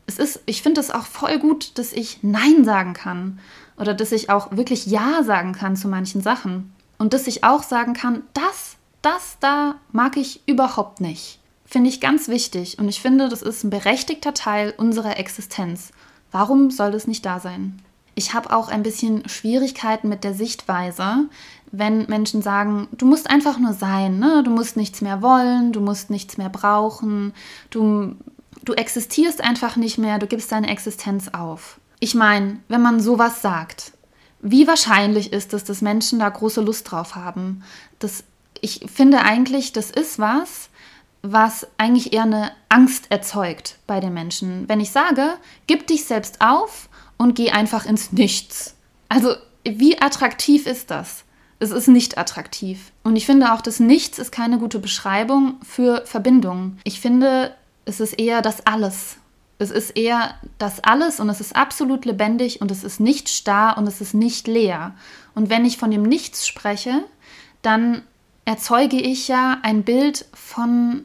Es 0.06 0.18
ist, 0.18 0.40
ich 0.44 0.62
finde 0.62 0.82
es 0.82 0.90
auch 0.90 1.06
voll 1.06 1.38
gut, 1.38 1.78
dass 1.78 1.94
ich 1.94 2.18
Nein 2.22 2.64
sagen 2.64 2.92
kann 2.92 3.38
oder 3.78 3.94
dass 3.94 4.12
ich 4.12 4.28
auch 4.28 4.54
wirklich 4.54 4.86
Ja 4.86 5.22
sagen 5.22 5.52
kann 5.52 5.76
zu 5.76 5.88
manchen 5.88 6.20
Sachen 6.20 6.74
und 6.98 7.14
dass 7.14 7.26
ich 7.26 7.42
auch 7.42 7.62
sagen 7.62 7.94
kann, 7.94 8.22
das, 8.34 8.76
das 9.00 9.38
da 9.40 9.76
mag 9.92 10.18
ich 10.18 10.42
überhaupt 10.46 11.00
nicht. 11.00 11.38
Finde 11.74 11.90
ich 11.90 12.00
ganz 12.00 12.28
wichtig 12.28 12.78
und 12.78 12.88
ich 12.88 13.02
finde, 13.02 13.28
das 13.28 13.42
ist 13.42 13.64
ein 13.64 13.70
berechtigter 13.70 14.32
Teil 14.32 14.72
unserer 14.76 15.18
Existenz. 15.18 15.90
Warum 16.30 16.70
soll 16.70 16.92
das 16.92 17.08
nicht 17.08 17.26
da 17.26 17.40
sein? 17.40 17.82
Ich 18.14 18.32
habe 18.32 18.54
auch 18.54 18.68
ein 18.68 18.84
bisschen 18.84 19.28
Schwierigkeiten 19.28 20.08
mit 20.08 20.22
der 20.22 20.34
Sichtweise, 20.34 21.24
wenn 21.72 22.06
Menschen 22.06 22.42
sagen, 22.42 22.86
du 22.92 23.06
musst 23.06 23.28
einfach 23.28 23.58
nur 23.58 23.72
sein, 23.72 24.20
ne? 24.20 24.44
du 24.44 24.52
musst 24.52 24.76
nichts 24.76 25.00
mehr 25.00 25.20
wollen, 25.20 25.72
du 25.72 25.80
musst 25.80 26.10
nichts 26.10 26.36
mehr 26.36 26.48
brauchen, 26.48 27.34
du, 27.70 28.14
du 28.64 28.74
existierst 28.74 29.40
einfach 29.40 29.74
nicht 29.74 29.98
mehr, 29.98 30.20
du 30.20 30.28
gibst 30.28 30.52
deine 30.52 30.70
Existenz 30.70 31.26
auf. 31.32 31.80
Ich 31.98 32.14
meine, 32.14 32.60
wenn 32.68 32.82
man 32.82 33.00
sowas 33.00 33.42
sagt, 33.42 33.94
wie 34.40 34.68
wahrscheinlich 34.68 35.32
ist 35.32 35.52
es, 35.52 35.64
dass 35.64 35.82
Menschen 35.82 36.20
da 36.20 36.28
große 36.28 36.60
Lust 36.60 36.92
drauf 36.92 37.16
haben? 37.16 37.64
Das, 37.98 38.22
ich 38.60 38.86
finde 38.94 39.22
eigentlich, 39.22 39.72
das 39.72 39.90
ist 39.90 40.20
was, 40.20 40.70
was 41.26 41.66
eigentlich 41.78 42.12
eher 42.12 42.24
eine 42.24 42.52
Angst 42.68 43.10
erzeugt 43.10 43.78
bei 43.86 43.98
den 43.98 44.12
Menschen. 44.12 44.68
Wenn 44.68 44.78
ich 44.78 44.90
sage, 44.90 45.38
gib 45.66 45.86
dich 45.86 46.04
selbst 46.04 46.42
auf 46.42 46.90
und 47.16 47.34
geh 47.34 47.50
einfach 47.50 47.86
ins 47.86 48.12
Nichts. 48.12 48.76
Also, 49.08 49.34
wie 49.64 50.00
attraktiv 50.02 50.66
ist 50.66 50.90
das? 50.90 51.24
Es 51.60 51.70
ist 51.70 51.88
nicht 51.88 52.18
attraktiv. 52.18 52.92
Und 53.04 53.16
ich 53.16 53.24
finde 53.24 53.54
auch, 53.54 53.62
das 53.62 53.80
Nichts 53.80 54.18
ist 54.18 54.32
keine 54.32 54.58
gute 54.58 54.78
Beschreibung 54.78 55.54
für 55.62 56.04
Verbindungen. 56.04 56.78
Ich 56.84 57.00
finde, 57.00 57.54
es 57.86 58.00
ist 58.00 58.18
eher 58.18 58.42
das 58.42 58.66
Alles. 58.66 59.16
Es 59.58 59.70
ist 59.70 59.96
eher 59.96 60.34
das 60.58 60.84
Alles 60.84 61.20
und 61.20 61.30
es 61.30 61.40
ist 61.40 61.56
absolut 61.56 62.04
lebendig 62.04 62.60
und 62.60 62.70
es 62.70 62.84
ist 62.84 63.00
nicht 63.00 63.30
starr 63.30 63.78
und 63.78 63.86
es 63.86 64.02
ist 64.02 64.12
nicht 64.12 64.46
leer. 64.46 64.94
Und 65.34 65.48
wenn 65.48 65.64
ich 65.64 65.78
von 65.78 65.90
dem 65.90 66.02
Nichts 66.02 66.46
spreche, 66.46 67.02
dann 67.62 68.02
erzeuge 68.44 69.00
ich 69.00 69.28
ja 69.28 69.58
ein 69.62 69.82
Bild 69.82 70.26
von, 70.32 71.04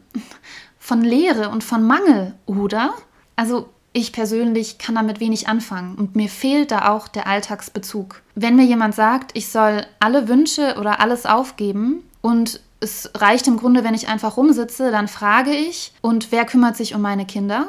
von 0.77 1.01
Leere 1.01 1.49
und 1.49 1.63
von 1.63 1.83
Mangel, 1.83 2.35
oder? 2.45 2.93
Also 3.35 3.69
ich 3.93 4.11
persönlich 4.11 4.77
kann 4.77 4.95
damit 4.95 5.19
wenig 5.19 5.47
anfangen 5.47 5.95
und 5.95 6.15
mir 6.15 6.29
fehlt 6.29 6.71
da 6.71 6.89
auch 6.89 7.07
der 7.07 7.27
Alltagsbezug. 7.27 8.21
Wenn 8.35 8.55
mir 8.55 8.65
jemand 8.65 8.95
sagt, 8.95 9.31
ich 9.33 9.49
soll 9.49 9.85
alle 9.99 10.27
Wünsche 10.27 10.75
oder 10.79 10.99
alles 10.99 11.25
aufgeben 11.25 12.03
und 12.21 12.61
es 12.81 13.09
reicht 13.15 13.47
im 13.47 13.57
Grunde, 13.57 13.83
wenn 13.83 13.93
ich 13.93 14.07
einfach 14.07 14.37
rumsitze, 14.37 14.91
dann 14.91 15.07
frage 15.07 15.51
ich, 15.51 15.93
und 16.01 16.31
wer 16.31 16.45
kümmert 16.45 16.77
sich 16.77 16.95
um 16.95 17.01
meine 17.01 17.25
Kinder? 17.25 17.67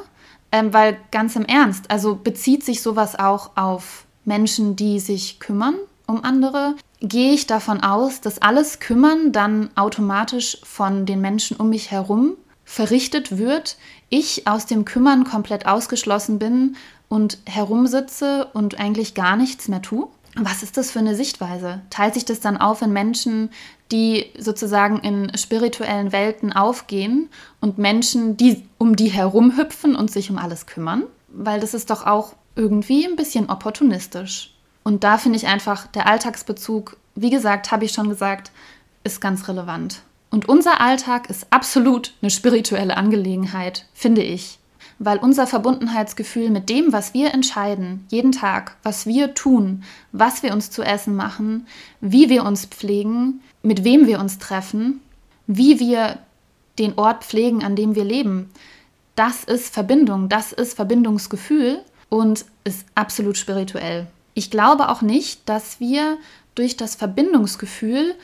Ähm, 0.52 0.72
weil 0.72 0.98
ganz 1.10 1.36
im 1.36 1.44
Ernst, 1.44 1.90
also 1.90 2.16
bezieht 2.16 2.64
sich 2.64 2.82
sowas 2.82 3.18
auch 3.18 3.56
auf 3.56 4.04
Menschen, 4.24 4.76
die 4.76 4.98
sich 5.00 5.40
kümmern 5.40 5.74
um 6.06 6.24
andere? 6.24 6.74
Gehe 7.00 7.32
ich 7.32 7.46
davon 7.46 7.82
aus, 7.82 8.20
dass 8.20 8.42
alles 8.42 8.78
Kümmern 8.78 9.32
dann 9.32 9.70
automatisch 9.74 10.58
von 10.62 11.06
den 11.06 11.20
Menschen 11.20 11.56
um 11.56 11.70
mich 11.70 11.90
herum 11.90 12.36
verrichtet 12.64 13.38
wird, 13.38 13.78
ich 14.10 14.46
aus 14.46 14.66
dem 14.66 14.84
Kümmern 14.84 15.24
komplett 15.24 15.66
ausgeschlossen 15.66 16.38
bin 16.38 16.76
und 17.08 17.38
herumsitze 17.46 18.48
und 18.52 18.78
eigentlich 18.78 19.14
gar 19.14 19.36
nichts 19.36 19.66
mehr 19.68 19.80
tue? 19.80 20.08
Was 20.36 20.62
ist 20.62 20.76
das 20.76 20.90
für 20.90 21.00
eine 21.00 21.16
Sichtweise? 21.16 21.80
Teilt 21.90 22.14
sich 22.14 22.24
das 22.24 22.38
dann 22.38 22.58
auf 22.58 22.82
in 22.82 22.92
Menschen, 22.92 23.50
die 23.90 24.26
sozusagen 24.38 24.98
in 24.98 25.36
spirituellen 25.36 26.12
Welten 26.12 26.52
aufgehen 26.52 27.30
und 27.60 27.78
Menschen, 27.78 28.36
die 28.36 28.68
um 28.78 28.94
die 28.94 29.08
herumhüpfen 29.08 29.96
und 29.96 30.10
sich 30.10 30.30
um 30.30 30.38
alles 30.38 30.66
kümmern? 30.66 31.04
Weil 31.28 31.60
das 31.60 31.74
ist 31.74 31.90
doch 31.90 32.06
auch 32.06 32.34
irgendwie 32.54 33.06
ein 33.06 33.16
bisschen 33.16 33.48
opportunistisch. 33.48 34.54
Und 34.82 35.04
da 35.04 35.18
finde 35.18 35.36
ich 35.36 35.46
einfach, 35.46 35.86
der 35.86 36.06
Alltagsbezug, 36.06 36.96
wie 37.14 37.30
gesagt, 37.30 37.70
habe 37.70 37.84
ich 37.84 37.92
schon 37.92 38.08
gesagt, 38.08 38.50
ist 39.04 39.20
ganz 39.20 39.48
relevant. 39.48 40.02
Und 40.30 40.48
unser 40.48 40.80
Alltag 40.80 41.28
ist 41.28 41.46
absolut 41.50 42.14
eine 42.22 42.30
spirituelle 42.30 42.96
Angelegenheit, 42.96 43.86
finde 43.92 44.22
ich. 44.22 44.58
Weil 44.98 45.18
unser 45.18 45.46
Verbundenheitsgefühl 45.46 46.50
mit 46.50 46.68
dem, 46.68 46.92
was 46.92 47.14
wir 47.14 47.32
entscheiden, 47.32 48.04
jeden 48.10 48.32
Tag, 48.32 48.76
was 48.82 49.06
wir 49.06 49.34
tun, 49.34 49.82
was 50.12 50.42
wir 50.42 50.52
uns 50.52 50.70
zu 50.70 50.82
essen 50.82 51.16
machen, 51.16 51.66
wie 52.00 52.28
wir 52.28 52.44
uns 52.44 52.66
pflegen, 52.66 53.40
mit 53.62 53.82
wem 53.82 54.06
wir 54.06 54.20
uns 54.20 54.38
treffen, 54.38 55.00
wie 55.46 55.80
wir 55.80 56.18
den 56.78 56.98
Ort 56.98 57.24
pflegen, 57.24 57.64
an 57.64 57.76
dem 57.76 57.94
wir 57.94 58.04
leben, 58.04 58.50
das 59.16 59.44
ist 59.44 59.72
Verbindung, 59.74 60.28
das 60.28 60.52
ist 60.52 60.74
Verbindungsgefühl 60.74 61.82
und 62.08 62.44
ist 62.64 62.86
absolut 62.94 63.36
spirituell. 63.36 64.06
Ich 64.34 64.50
glaube 64.50 64.88
auch 64.88 65.02
nicht, 65.02 65.48
dass 65.48 65.80
wir 65.80 66.18
durch 66.54 66.76
das 66.76 66.94
Verbindungsgefühl 66.94 68.14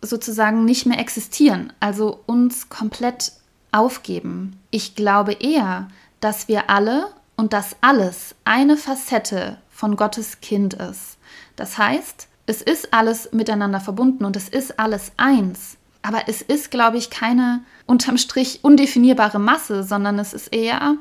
sozusagen 0.00 0.64
nicht 0.64 0.86
mehr 0.86 0.98
existieren, 0.98 1.72
also 1.80 2.20
uns 2.26 2.68
komplett 2.68 3.32
aufgeben. 3.72 4.60
Ich 4.70 4.94
glaube 4.94 5.32
eher, 5.32 5.88
dass 6.20 6.48
wir 6.48 6.70
alle 6.70 7.08
und 7.36 7.52
dass 7.52 7.76
alles 7.80 8.34
eine 8.44 8.76
Facette 8.76 9.58
von 9.70 9.96
Gottes 9.96 10.40
Kind 10.40 10.74
ist. 10.74 11.18
Das 11.56 11.78
heißt, 11.78 12.28
es 12.46 12.62
ist 12.62 12.92
alles 12.92 13.32
miteinander 13.32 13.80
verbunden 13.80 14.24
und 14.24 14.36
es 14.36 14.48
ist 14.48 14.78
alles 14.78 15.12
eins. 15.16 15.76
Aber 16.02 16.28
es 16.28 16.42
ist, 16.42 16.70
glaube 16.70 16.98
ich, 16.98 17.10
keine 17.10 17.62
unterm 17.86 18.18
Strich 18.18 18.60
undefinierbare 18.62 19.38
Masse, 19.38 19.82
sondern 19.82 20.18
es 20.18 20.34
ist 20.34 20.52
eher, 20.52 20.96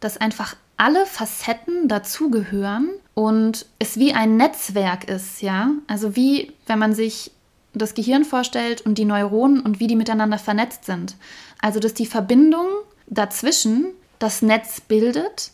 dass 0.00 0.16
einfach 0.16 0.56
alle 0.76 1.06
Facetten 1.06 1.86
dazugehören 1.86 2.90
und 3.14 3.66
es 3.78 3.98
wie 3.98 4.14
ein 4.14 4.36
Netzwerk 4.36 5.04
ist, 5.04 5.42
ja? 5.42 5.70
Also 5.86 6.16
wie 6.16 6.52
wenn 6.66 6.78
man 6.78 6.94
sich 6.94 7.30
das 7.74 7.94
Gehirn 7.94 8.24
vorstellt 8.24 8.82
und 8.82 8.98
die 8.98 9.04
Neuronen 9.04 9.60
und 9.60 9.80
wie 9.80 9.86
die 9.86 9.96
miteinander 9.96 10.38
vernetzt 10.38 10.84
sind. 10.84 11.16
Also 11.60 11.80
dass 11.80 11.94
die 11.94 12.06
Verbindung 12.06 12.66
dazwischen 13.06 13.86
das 14.18 14.42
Netz 14.42 14.80
bildet, 14.80 15.52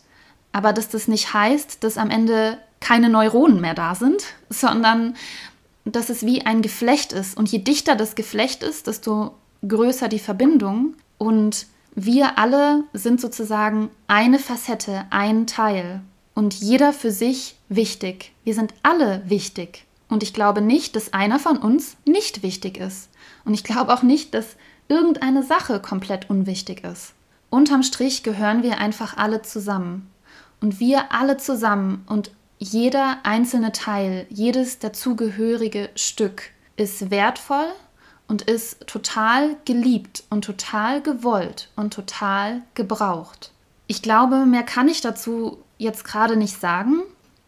aber 0.51 0.73
dass 0.73 0.89
das 0.89 1.07
nicht 1.07 1.33
heißt, 1.33 1.83
dass 1.83 1.97
am 1.97 2.09
Ende 2.09 2.57
keine 2.79 3.09
Neuronen 3.09 3.61
mehr 3.61 3.73
da 3.73 3.95
sind, 3.95 4.23
sondern 4.49 5.15
dass 5.85 6.09
es 6.09 6.25
wie 6.25 6.45
ein 6.45 6.61
Geflecht 6.61 7.13
ist. 7.13 7.37
Und 7.37 7.49
je 7.51 7.59
dichter 7.59 7.95
das 7.95 8.15
Geflecht 8.15 8.63
ist, 8.63 8.87
desto 8.87 9.35
größer 9.67 10.07
die 10.07 10.19
Verbindung. 10.19 10.95
Und 11.17 11.67
wir 11.95 12.37
alle 12.37 12.83
sind 12.93 13.19
sozusagen 13.19 13.89
eine 14.07 14.39
Facette, 14.39 15.05
ein 15.09 15.47
Teil. 15.47 16.01
Und 16.39 16.53
jeder 16.53 16.93
für 16.93 17.11
sich 17.11 17.57
wichtig. 17.67 18.31
Wir 18.45 18.53
sind 18.53 18.73
alle 18.81 19.21
wichtig. 19.25 19.83
Und 20.07 20.23
ich 20.23 20.33
glaube 20.33 20.61
nicht, 20.61 20.95
dass 20.95 21.11
einer 21.11 21.37
von 21.37 21.57
uns 21.57 21.97
nicht 22.05 22.43
wichtig 22.43 22.77
ist. 22.77 23.09
Und 23.43 23.53
ich 23.53 23.65
glaube 23.65 23.93
auch 23.93 24.03
nicht, 24.03 24.33
dass 24.33 24.55
irgendeine 24.87 25.43
Sache 25.43 25.81
komplett 25.81 26.29
unwichtig 26.29 26.85
ist. 26.85 27.11
Unterm 27.49 27.83
Strich 27.83 28.23
gehören 28.23 28.63
wir 28.63 28.77
einfach 28.77 29.17
alle 29.17 29.41
zusammen. 29.41 30.09
Und 30.61 30.79
wir 30.79 31.11
alle 31.11 31.35
zusammen 31.35 32.05
und 32.07 32.31
jeder 32.57 33.17
einzelne 33.23 33.73
Teil, 33.73 34.25
jedes 34.29 34.79
dazugehörige 34.79 35.89
Stück 35.95 36.51
ist 36.77 37.11
wertvoll 37.11 37.67
und 38.29 38.43
ist 38.43 38.87
total 38.87 39.57
geliebt 39.65 40.23
und 40.29 40.45
total 40.45 41.01
gewollt 41.01 41.69
und 41.75 41.93
total 41.93 42.61
gebraucht. 42.75 43.51
Ich 43.87 44.01
glaube, 44.01 44.45
mehr 44.45 44.63
kann 44.63 44.87
ich 44.87 45.01
dazu 45.01 45.57
jetzt 45.79 46.03
gerade 46.03 46.35
nicht 46.37 46.59
sagen. 46.59 47.01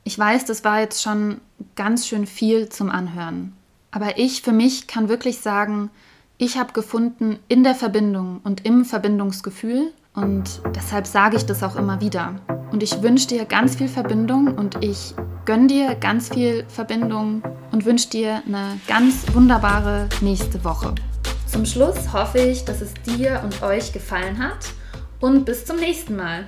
Ich 0.03 0.17
weiß, 0.17 0.45
das 0.45 0.63
war 0.63 0.79
jetzt 0.79 1.03
schon 1.03 1.39
ganz 1.75 2.07
schön 2.07 2.25
viel 2.25 2.69
zum 2.69 2.89
Anhören. 2.89 3.53
Aber 3.91 4.17
ich 4.17 4.41
für 4.41 4.53
mich 4.53 4.87
kann 4.87 5.09
wirklich 5.09 5.39
sagen, 5.39 5.91
ich 6.39 6.57
habe 6.57 6.73
gefunden 6.73 7.37
in 7.49 7.63
der 7.63 7.75
Verbindung 7.75 8.39
und 8.43 8.65
im 8.65 8.83
Verbindungsgefühl 8.83 9.93
und 10.15 10.61
deshalb 10.73 11.05
sage 11.05 11.37
ich 11.37 11.45
das 11.45 11.61
auch 11.61 11.75
immer 11.75 12.01
wieder. 12.01 12.35
Und 12.71 12.81
ich 12.81 13.03
wünsche 13.03 13.27
dir 13.27 13.45
ganz 13.45 13.75
viel 13.75 13.89
Verbindung 13.89 14.57
und 14.57 14.83
ich 14.83 15.13
gönne 15.45 15.67
dir 15.67 15.95
ganz 15.95 16.29
viel 16.29 16.65
Verbindung 16.67 17.43
und 17.71 17.85
wünsche 17.85 18.09
dir 18.09 18.41
eine 18.47 18.79
ganz 18.87 19.25
wunderbare 19.33 20.07
nächste 20.21 20.63
Woche. 20.63 20.95
Zum 21.45 21.65
Schluss 21.65 22.13
hoffe 22.13 22.39
ich, 22.39 22.63
dass 22.63 22.81
es 22.81 22.93
dir 23.05 23.41
und 23.43 23.61
euch 23.61 23.91
gefallen 23.91 24.39
hat 24.39 24.71
und 25.19 25.45
bis 25.45 25.65
zum 25.65 25.75
nächsten 25.75 26.15
Mal. 26.15 26.47